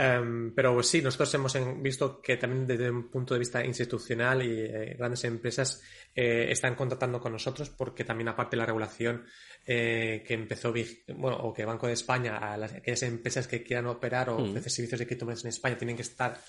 Em, 0.01 0.53
pero 0.55 0.81
sí, 0.81 1.01
nosotros 1.01 1.33
hemos 1.33 1.81
visto 1.81 2.21
que 2.21 2.37
también 2.37 2.65
desde 2.65 2.89
un 2.89 3.09
punto 3.09 3.33
de 3.33 3.39
vista 3.39 3.65
institucional 3.65 4.41
y 4.41 4.61
eh, 4.61 4.95
grandes 4.97 5.25
empresas 5.25 5.81
eh, 6.15 6.47
están 6.49 6.75
contactando 6.75 7.19
con 7.19 7.33
nosotros 7.33 7.69
porque 7.69 8.05
también 8.05 8.29
aparte 8.29 8.55
de 8.55 8.59
la 8.61 8.65
regulación 8.65 9.25
que 9.65 10.25
empezó, 10.29 10.73
bueno, 11.15 11.37
o 11.41 11.53
que 11.53 11.63
Banco 11.63 11.85
de 11.85 11.93
España, 11.93 12.37
a 12.37 12.57
las, 12.57 12.73
aquellas 12.73 13.03
empresas 13.03 13.47
que 13.47 13.61
quieran 13.61 13.85
operar 13.85 14.31
o 14.31 14.39
mm. 14.39 14.49
ofrecer 14.49 14.71
servicios 14.71 14.99
de 14.99 15.05
criptomonedas 15.05 15.43
en 15.43 15.49
España 15.49 15.77
tienen 15.77 15.95
que 15.95 16.01
estar 16.01 16.39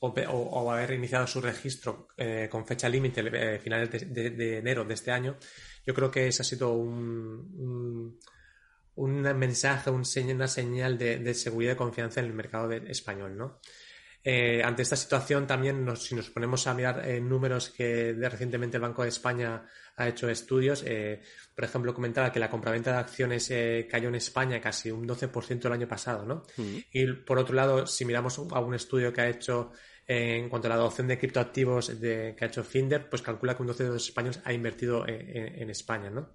o, 0.00 0.70
haber 0.70 0.92
iniciado 0.92 1.26
su 1.26 1.40
registro 1.40 2.08
eh, 2.16 2.48
con 2.50 2.66
fecha 2.66 2.88
límite 2.88 3.22
eh, 3.32 3.58
finales 3.58 3.90
de, 3.90 4.58
enero 4.58 4.84
de 4.84 4.94
este 4.94 5.10
año, 5.10 5.36
yo 5.84 5.94
creo 5.94 6.10
que 6.10 6.28
ese 6.28 6.42
ha 6.42 6.44
sido 6.44 6.72
un, 6.72 6.94
un, 7.56 8.18
mensaje, 9.06 9.90
un, 9.90 10.04
una 10.34 10.48
señal 10.48 10.98
de, 10.98 11.34
seguridad 11.34 11.72
y 11.72 11.76
confianza 11.76 12.20
en 12.20 12.26
el 12.26 12.32
mercado 12.32 12.70
español, 12.72 13.36
¿no? 13.36 13.60
Eh, 14.24 14.62
ante 14.62 14.82
esta 14.82 14.96
situación 14.96 15.46
también, 15.46 15.96
si 15.96 16.14
nos 16.14 16.28
ponemos 16.28 16.66
a 16.66 16.74
mirar 16.74 17.06
números 17.22 17.70
que 17.70 18.12
recientemente 18.12 18.76
el 18.76 18.82
Banco 18.82 19.02
de 19.02 19.08
España 19.08 19.64
ha 19.96 20.08
hecho 20.08 20.28
estudios, 20.28 20.84
por 21.54 21.64
ejemplo, 21.64 21.94
comentaba 21.94 22.30
que 22.30 22.40
la 22.40 22.50
compraventa 22.50 22.92
de 22.92 22.98
acciones 22.98 23.52
cayó 23.88 24.08
en 24.08 24.16
España 24.16 24.60
casi 24.60 24.90
un 24.90 25.08
12% 25.08 25.64
el 25.66 25.72
año 25.72 25.88
pasado, 25.88 26.26
¿no? 26.26 26.42
Mm. 26.56 26.76
Y 26.92 27.12
por 27.12 27.38
otro 27.38 27.54
lado, 27.54 27.86
si 27.86 28.04
miramos 28.04 28.38
a 28.38 28.60
un 28.60 28.74
estudio 28.74 29.12
que 29.12 29.20
ha 29.20 29.28
hecho 29.28 29.72
en 30.08 30.48
cuanto 30.48 30.68
a 30.68 30.70
la 30.70 30.76
adopción 30.76 31.06
de 31.06 31.18
criptoactivos 31.18 32.00
de, 32.00 32.34
que 32.34 32.44
ha 32.44 32.48
hecho 32.48 32.64
Finder, 32.64 33.10
pues 33.10 33.20
calcula 33.20 33.54
que 33.54 33.62
un 33.62 33.68
12 33.68 33.84
de 33.84 33.90
los 33.90 34.08
españoles 34.08 34.40
ha 34.42 34.54
invertido 34.54 35.06
en, 35.06 35.68
España, 35.68 36.08
¿no? 36.08 36.30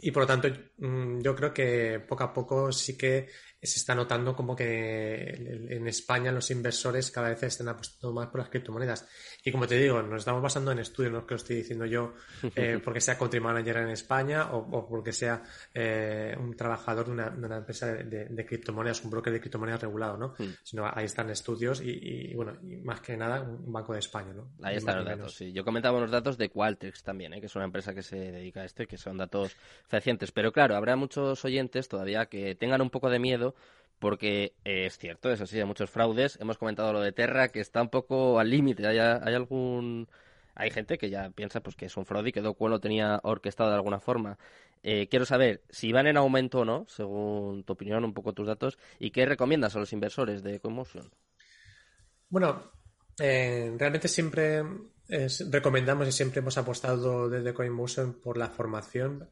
Y 0.00 0.10
por 0.10 0.22
lo 0.22 0.26
tanto, 0.26 0.48
mm, 0.78 1.20
yo 1.20 1.34
creo 1.34 1.52
que 1.52 2.00
poco 2.00 2.24
a 2.24 2.32
poco 2.32 2.72
sí 2.72 2.96
que 2.96 3.28
se 3.60 3.78
está 3.78 3.94
notando 3.94 4.36
como 4.36 4.54
que 4.54 5.30
en 5.70 5.88
España 5.88 6.30
los 6.30 6.50
inversores 6.50 7.10
cada 7.10 7.30
vez 7.30 7.42
están 7.42 7.68
apostando 7.68 8.12
más 8.12 8.28
por 8.28 8.40
las 8.40 8.50
criptomonedas. 8.50 9.08
Y 9.44 9.50
como 9.50 9.66
te 9.66 9.76
digo, 9.76 10.00
nos 10.02 10.20
estamos 10.20 10.40
basando 10.40 10.70
en 10.70 10.78
estudios, 10.78 11.12
no 11.12 11.18
es 11.20 11.24
que 11.24 11.34
lo 11.34 11.36
estoy 11.36 11.56
diciendo 11.56 11.84
yo 11.84 12.14
eh, 12.54 12.78
porque 12.84 13.00
sea 13.00 13.18
country 13.18 13.40
manager 13.40 13.78
en 13.78 13.88
España 13.90 14.52
o, 14.52 14.88
porque 14.88 15.12
sea 15.12 15.42
eh, 15.74 16.36
un 16.38 16.54
trabajador 16.54 17.06
de 17.06 17.12
una, 17.12 17.56
empresa 17.56 17.86
de, 17.86 18.46
criptomonedas, 18.46 19.02
un 19.04 19.10
broker 19.10 19.32
de 19.32 19.40
criptomonedas 19.40 19.82
regulado, 19.82 20.16
¿no? 20.16 20.34
Hmm. 20.38 20.54
Sino 20.62 20.86
ahí 20.86 21.06
están 21.06 21.28
estudios 21.30 21.80
y, 21.82 22.32
bueno, 22.34 22.56
y 22.62 22.76
más 22.76 23.00
que 23.00 23.16
nada 23.16 23.42
un 23.42 23.72
banco 23.72 23.92
de 23.92 23.98
España, 23.98 24.32
¿no? 24.32 24.52
Ahí 24.62 24.76
están 24.76 24.98
los 24.98 25.04
datos, 25.04 25.34
sí. 25.34 25.52
Yo 25.52 25.64
comentaba 25.64 25.98
unos 25.98 26.12
datos 26.12 26.38
de 26.38 26.48
Qualtrics 26.48 27.02
también, 27.02 27.34
¿eh? 27.34 27.40
que 27.40 27.46
es 27.46 27.56
una 27.56 27.64
empresa 27.64 27.92
que 27.92 28.02
se 28.02 28.16
dedica 28.16 28.60
a 28.60 28.64
esto 28.64 28.84
y 28.84 28.86
que 28.86 28.96
son 28.96 29.18
datos 29.18 29.56
fehacientes. 29.88 30.30
Pero 30.30 30.52
claro, 30.52 30.76
habrá 30.76 30.94
muchos 30.94 31.44
oyentes 31.44 31.88
todavía 31.88 32.26
que 32.26 32.54
tengan 32.54 32.80
un 32.80 32.90
poco 32.90 33.10
de 33.10 33.18
miedo 33.18 33.47
porque 33.98 34.54
es 34.64 34.98
cierto, 34.98 35.30
es 35.30 35.40
así, 35.40 35.58
hay 35.58 35.64
muchos 35.64 35.90
fraudes. 35.90 36.38
Hemos 36.40 36.58
comentado 36.58 36.92
lo 36.92 37.00
de 37.00 37.12
Terra, 37.12 37.48
que 37.48 37.60
está 37.60 37.82
un 37.82 37.88
poco 37.88 38.38
al 38.38 38.50
límite. 38.50 38.86
Hay, 38.86 38.98
hay, 38.98 39.34
algún... 39.34 40.08
Hay 40.54 40.70
gente 40.70 40.98
que 40.98 41.10
ya 41.10 41.30
piensa 41.30 41.60
pues 41.60 41.76
que 41.76 41.86
es 41.86 41.96
un 41.96 42.04
fraude 42.04 42.30
y 42.30 42.32
que 42.32 42.40
Docuo 42.40 42.68
lo 42.68 42.80
tenía 42.80 43.20
orquestado 43.22 43.70
de 43.70 43.76
alguna 43.76 44.00
forma. 44.00 44.38
Eh, 44.82 45.08
quiero 45.08 45.24
saber 45.24 45.62
si 45.70 45.92
van 45.92 46.06
en 46.06 46.16
aumento 46.16 46.60
o 46.60 46.64
no, 46.64 46.84
según 46.88 47.64
tu 47.64 47.72
opinión, 47.72 48.04
un 48.04 48.14
poco 48.14 48.32
tus 48.32 48.46
datos, 48.46 48.78
y 48.98 49.10
qué 49.10 49.26
recomiendas 49.26 49.74
a 49.74 49.80
los 49.80 49.92
inversores 49.92 50.42
de 50.42 50.60
CoinMotion. 50.60 51.10
Bueno, 52.28 52.70
eh, 53.18 53.74
realmente 53.76 54.08
siempre 54.08 54.62
recomendamos 55.50 56.06
y 56.06 56.12
siempre 56.12 56.40
hemos 56.40 56.58
apostado 56.58 57.28
desde 57.28 57.54
CoinMotion 57.54 58.20
por 58.20 58.36
la 58.36 58.50
formación 58.50 59.28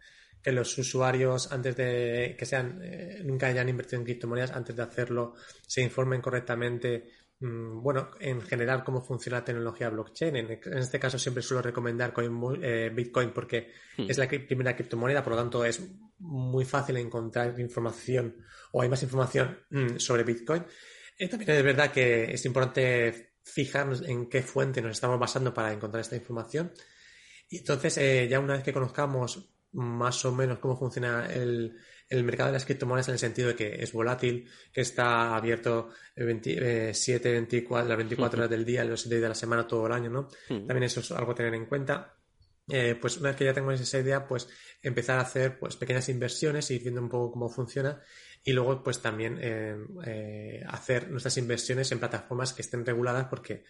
que 0.46 0.52
los 0.52 0.78
usuarios, 0.78 1.50
antes 1.50 1.74
de 1.74 2.36
que 2.38 2.46
sean, 2.46 2.78
eh, 2.80 3.20
nunca 3.24 3.48
hayan 3.48 3.68
invertido 3.68 3.98
en 3.98 4.04
criptomonedas, 4.04 4.52
antes 4.52 4.76
de 4.76 4.82
hacerlo, 4.84 5.34
se 5.66 5.82
informen 5.82 6.20
correctamente, 6.20 7.10
mm, 7.40 7.82
bueno, 7.82 8.12
en 8.20 8.40
general 8.42 8.84
cómo 8.84 9.02
funciona 9.02 9.38
la 9.38 9.44
tecnología 9.44 9.90
blockchain. 9.90 10.36
En, 10.36 10.60
este 10.78 11.00
caso 11.00 11.18
siempre 11.18 11.42
suelo 11.42 11.62
recomendar 11.62 12.14
eh, 12.62 12.92
Bitcoin 12.94 13.32
porque 13.32 13.72
hmm. 13.98 14.08
es 14.08 14.18
la 14.18 14.28
primera 14.28 14.76
criptomoneda, 14.76 15.24
por 15.24 15.32
lo 15.32 15.38
tanto 15.40 15.64
es 15.64 15.82
muy 16.20 16.64
fácil 16.64 16.96
encontrar 16.98 17.58
información 17.58 18.36
o 18.70 18.82
hay 18.82 18.88
más 18.88 19.02
información 19.02 19.58
mm, 19.70 19.96
sobre 19.96 20.22
Bitcoin. 20.22 20.64
Eh, 21.18 21.28
también 21.28 21.50
es 21.50 21.64
verdad 21.64 21.90
que 21.90 22.32
es 22.32 22.44
importante 22.44 23.34
fijarnos 23.42 24.02
en 24.02 24.28
qué 24.28 24.42
fuente 24.42 24.80
nos 24.80 24.92
estamos 24.92 25.18
basando 25.18 25.52
para 25.52 25.72
encontrar 25.72 26.02
esta 26.02 26.14
información. 26.14 26.70
Y 27.48 27.58
entonces, 27.58 27.98
ya 28.28 28.38
una 28.38 28.54
vez 28.54 28.62
que 28.62 28.72
conozcamos 28.72 29.55
más 29.76 30.24
o 30.24 30.32
menos 30.32 30.58
cómo 30.58 30.76
funciona 30.76 31.26
el, 31.26 31.76
el 32.08 32.24
mercado 32.24 32.48
de 32.48 32.54
las 32.54 32.64
criptomonedas 32.64 33.08
en 33.08 33.14
el 33.14 33.18
sentido 33.18 33.48
de 33.48 33.56
que 33.56 33.82
es 33.82 33.92
volátil, 33.92 34.48
que 34.72 34.80
está 34.80 35.36
abierto 35.36 35.90
7, 36.14 37.30
24, 37.30 37.88
las 37.88 37.96
24 37.96 38.38
horas 38.38 38.50
del 38.50 38.64
día, 38.64 38.84
los 38.84 39.02
7 39.02 39.16
días 39.16 39.22
de 39.22 39.28
la 39.28 39.34
semana, 39.34 39.66
todo 39.66 39.86
el 39.86 39.92
año, 39.92 40.10
¿no? 40.10 40.28
También 40.48 40.84
eso 40.84 41.00
es 41.00 41.10
algo 41.12 41.32
a 41.32 41.34
tener 41.34 41.54
en 41.54 41.66
cuenta. 41.66 42.14
Eh, 42.68 42.96
pues 43.00 43.18
una 43.18 43.28
vez 43.28 43.36
que 43.36 43.44
ya 43.44 43.54
tengo 43.54 43.70
esa 43.70 43.98
idea, 43.98 44.26
pues 44.26 44.48
empezar 44.82 45.18
a 45.18 45.22
hacer 45.22 45.58
pues 45.58 45.76
pequeñas 45.76 46.08
inversiones, 46.08 46.70
ir 46.70 46.82
viendo 46.82 47.00
un 47.00 47.08
poco 47.08 47.32
cómo 47.32 47.48
funciona 47.48 48.02
y 48.42 48.52
luego 48.52 48.82
pues 48.82 49.00
también 49.00 49.38
eh, 49.40 49.76
eh, 50.04 50.64
hacer 50.66 51.08
nuestras 51.10 51.36
inversiones 51.36 51.92
en 51.92 52.00
plataformas 52.00 52.52
que 52.52 52.62
estén 52.62 52.84
reguladas 52.84 53.26
porque 53.26 53.64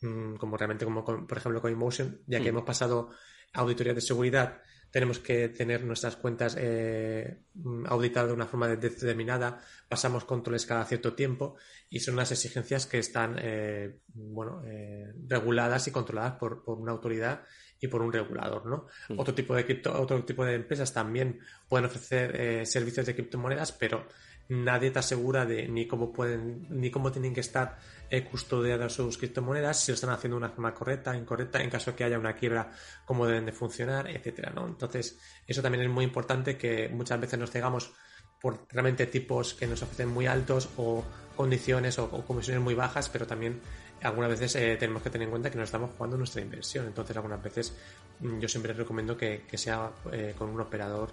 mm, 0.00 0.36
como 0.36 0.56
realmente 0.56 0.86
como 0.86 1.04
por 1.04 1.36
ejemplo 1.36 1.60
CoinMotion, 1.60 2.22
ya 2.26 2.40
que 2.40 2.48
hemos 2.48 2.64
pasado 2.64 3.10
auditorías 3.52 3.96
de 3.96 4.02
seguridad 4.02 4.62
tenemos 4.90 5.18
que 5.18 5.48
tener 5.48 5.84
nuestras 5.84 6.16
cuentas 6.16 6.56
eh, 6.58 7.38
auditadas 7.86 8.28
de 8.28 8.34
una 8.34 8.46
forma 8.46 8.68
determinada, 8.68 9.60
pasamos 9.88 10.24
controles 10.24 10.66
cada 10.66 10.84
cierto 10.84 11.14
tiempo 11.14 11.56
y 11.90 12.00
son 12.00 12.14
unas 12.14 12.32
exigencias 12.32 12.86
que 12.86 12.98
están 12.98 13.36
eh, 13.40 13.98
bueno, 14.14 14.62
eh, 14.66 15.12
reguladas 15.26 15.86
y 15.88 15.90
controladas 15.90 16.34
por, 16.34 16.62
una 16.66 16.92
autoridad 16.92 17.42
y 17.80 17.88
por 17.88 18.02
un 18.02 18.12
regulador. 18.12 18.66
¿no? 18.66 18.86
Mm. 19.08 19.18
Otro, 19.20 19.34
tipo 19.34 19.54
de 19.54 19.82
otro 19.94 20.24
tipo 20.24 20.44
de 20.44 20.54
empresas 20.54 20.92
también 20.92 21.40
pueden 21.68 21.86
ofrecer 21.86 22.66
servicios 22.66 23.06
de 23.06 23.14
criptomonedas, 23.14 23.72
pero 23.72 24.06
nadie 24.48 24.90
te 24.90 24.98
asegura 24.98 25.44
de 25.44 25.68
ni 25.68 25.86
cómo 25.86 26.12
pueden 26.12 26.66
ni 26.70 26.90
cómo 26.90 27.12
tienen 27.12 27.34
que 27.34 27.40
estar 27.40 27.78
eh, 27.78 27.97
custodiadas 28.30 28.92
sus 28.94 29.18
criptomonedas, 29.18 29.80
si 29.80 29.92
lo 29.92 29.94
están 29.94 30.10
haciendo 30.10 30.36
de 30.36 30.44
una 30.44 30.50
forma 30.50 30.74
correcta, 30.74 31.16
incorrecta, 31.16 31.62
en 31.62 31.70
caso 31.70 31.90
de 31.90 31.96
que 31.96 32.04
haya 32.04 32.18
una 32.18 32.34
quiebra, 32.34 32.70
cómo 33.04 33.26
deben 33.26 33.46
de 33.46 33.52
funcionar, 33.52 34.08
etcétera, 34.08 34.52
¿no? 34.54 34.66
Entonces, 34.66 35.18
eso 35.46 35.62
también 35.62 35.84
es 35.84 35.90
muy 35.90 36.04
importante 36.04 36.56
que 36.56 36.88
muchas 36.88 37.20
veces 37.20 37.38
nos 37.38 37.50
cegamos 37.50 37.92
por 38.40 38.66
realmente 38.70 39.06
tipos 39.06 39.54
que 39.54 39.66
nos 39.66 39.82
ofrecen 39.82 40.08
muy 40.08 40.26
altos 40.26 40.68
o 40.76 41.04
condiciones 41.36 41.98
o, 41.98 42.08
comisiones 42.24 42.62
muy 42.62 42.74
bajas, 42.74 43.08
pero 43.08 43.26
también 43.26 43.60
algunas 44.02 44.30
veces 44.30 44.54
eh, 44.56 44.76
tenemos 44.78 45.02
que 45.02 45.10
tener 45.10 45.26
en 45.26 45.30
cuenta 45.30 45.50
que 45.50 45.58
nos 45.58 45.66
estamos 45.66 45.90
jugando 45.96 46.16
nuestra 46.16 46.40
inversión. 46.40 46.86
Entonces, 46.86 47.16
algunas 47.16 47.42
veces 47.42 47.76
mm, 48.20 48.38
yo 48.38 48.48
siempre 48.48 48.72
recomiendo 48.72 49.16
que, 49.16 49.44
sea 49.54 49.90
eh, 50.12 50.34
con 50.36 50.50
un 50.50 50.60
operador 50.60 51.10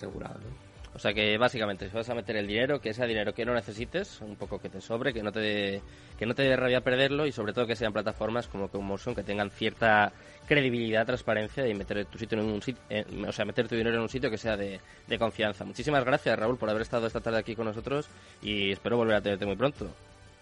regulado. 0.00 0.40
¿no? 0.40 0.69
O 0.92 0.98
sea 0.98 1.14
que 1.14 1.38
básicamente 1.38 1.88
si 1.88 1.94
vas 1.94 2.10
a 2.10 2.14
meter 2.14 2.36
el 2.36 2.46
dinero, 2.46 2.80
que 2.80 2.92
sea 2.92 3.06
dinero 3.06 3.32
que 3.32 3.44
no 3.44 3.54
necesites, 3.54 4.20
un 4.20 4.36
poco 4.36 4.58
que 4.58 4.68
te 4.68 4.80
sobre, 4.80 5.12
que 5.12 5.22
no 5.22 5.30
te 5.30 5.82
que 6.18 6.26
no 6.26 6.34
te 6.34 6.42
dé 6.42 6.56
rabia 6.56 6.80
perderlo 6.80 7.26
y 7.26 7.32
sobre 7.32 7.52
todo 7.52 7.66
que 7.66 7.76
sean 7.76 7.92
plataformas 7.92 8.48
como 8.48 8.68
Motion 8.72 9.14
que 9.14 9.22
tengan 9.22 9.50
cierta 9.50 10.12
credibilidad, 10.46 11.06
transparencia 11.06 11.66
y 11.68 11.74
meter 11.74 12.04
tu 12.06 12.18
sitio 12.18 12.38
en 12.38 12.44
un 12.44 12.60
sitio, 12.60 12.82
o 13.26 13.32
sea, 13.32 13.44
meter 13.44 13.68
tu 13.68 13.76
dinero 13.76 13.96
en 13.96 14.02
un 14.02 14.08
sitio 14.08 14.30
que 14.30 14.38
sea 14.38 14.56
de, 14.56 14.80
de 15.06 15.18
confianza. 15.18 15.64
Muchísimas 15.64 16.04
gracias 16.04 16.38
Raúl 16.38 16.58
por 16.58 16.68
haber 16.68 16.82
estado 16.82 17.06
esta 17.06 17.20
tarde 17.20 17.38
aquí 17.38 17.54
con 17.54 17.66
nosotros 17.66 18.08
y 18.42 18.72
espero 18.72 18.96
volver 18.96 19.16
a 19.16 19.20
tenerte 19.20 19.46
muy 19.46 19.56
pronto. 19.56 19.86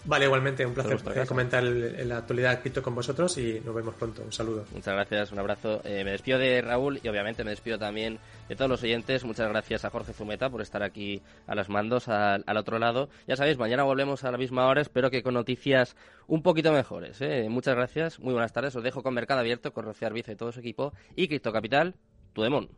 Vale, 0.05 0.27
igualmente, 0.27 0.65
un 0.65 0.75
placer 0.75 1.27
comentar 1.27 1.63
la 1.63 2.19
actualidad 2.19 2.61
cripto 2.61 2.83
con 2.83 2.95
vosotros 2.95 3.37
y 3.37 3.61
nos 3.65 3.75
vemos 3.75 3.95
pronto. 3.95 4.23
Un 4.23 4.33
saludo. 4.33 4.65
Muchas 4.73 4.95
gracias, 4.95 5.33
un 5.33 5.39
abrazo. 5.39 5.83
Eh, 5.85 6.05
me 6.05 6.13
despido 6.13 6.39
de 6.39 6.63
Raúl 6.63 7.01
y 7.03 7.09
obviamente 7.09 7.45
me 7.45 7.51
despido 7.51 7.79
también 7.79 8.19
de 8.49 8.57
todos 8.57 8.71
los 8.71 8.83
oyentes. 8.83 9.25
Muchas 9.25 9.49
gracias 9.49 9.85
a 9.85 9.91
Jorge 9.91 10.13
Zumeta 10.13 10.49
por 10.51 10.63
estar 10.63 10.83
aquí 10.83 11.21
a 11.47 11.55
las 11.55 11.69
mandos 11.69 12.09
al, 12.09 12.45
otro 12.57 12.79
lado. 12.79 13.11
Ya 13.27 13.37
sabéis, 13.37 13.59
mañana 13.59 13.83
volvemos 13.83 14.25
a 14.25 14.31
la 14.31 14.39
misma 14.39 14.67
hora, 14.69 14.81
espero 14.81 15.11
que 15.11 15.23
con 15.23 15.35
noticias 15.35 15.97
un 16.27 16.43
poquito 16.43 16.73
mejores. 16.73 17.21
¿eh? 17.21 17.49
Muchas 17.51 17.75
gracias, 17.75 18.21
muy 18.21 18.33
buenas 18.33 18.53
tardes. 18.53 18.75
Os 18.77 18.85
dejo 18.85 19.03
con 19.03 19.15
Mercado 19.15 19.41
Abierto, 19.41 19.73
con 19.73 19.85
Rocío 19.85 20.07
Arbiza 20.07 20.33
y 20.33 20.37
todo 20.37 20.53
su 20.53 20.61
equipo 20.61 20.93
y 21.17 21.29
Cripto 21.29 21.53
Capital, 21.53 21.95
tu 22.33 22.43
demon. 22.43 22.69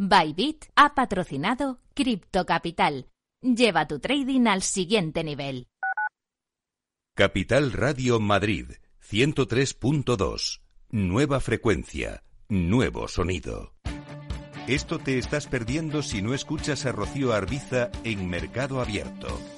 Bybit 0.00 0.66
ha 0.76 0.94
patrocinado 0.94 1.80
Crypto 1.92 2.46
Capital. 2.46 3.08
Lleva 3.42 3.88
tu 3.88 3.98
trading 3.98 4.46
al 4.46 4.62
siguiente 4.62 5.24
nivel. 5.24 5.66
Capital 7.16 7.72
Radio 7.72 8.20
Madrid 8.20 8.70
103.2. 9.02 10.60
Nueva 10.90 11.40
frecuencia, 11.40 12.22
nuevo 12.48 13.08
sonido. 13.08 13.74
Esto 14.68 15.00
te 15.00 15.18
estás 15.18 15.48
perdiendo 15.48 16.04
si 16.04 16.22
no 16.22 16.32
escuchas 16.32 16.86
a 16.86 16.92
Rocío 16.92 17.32
en 18.04 18.28
Mercado 18.30 18.80
Abierto. 18.80 19.57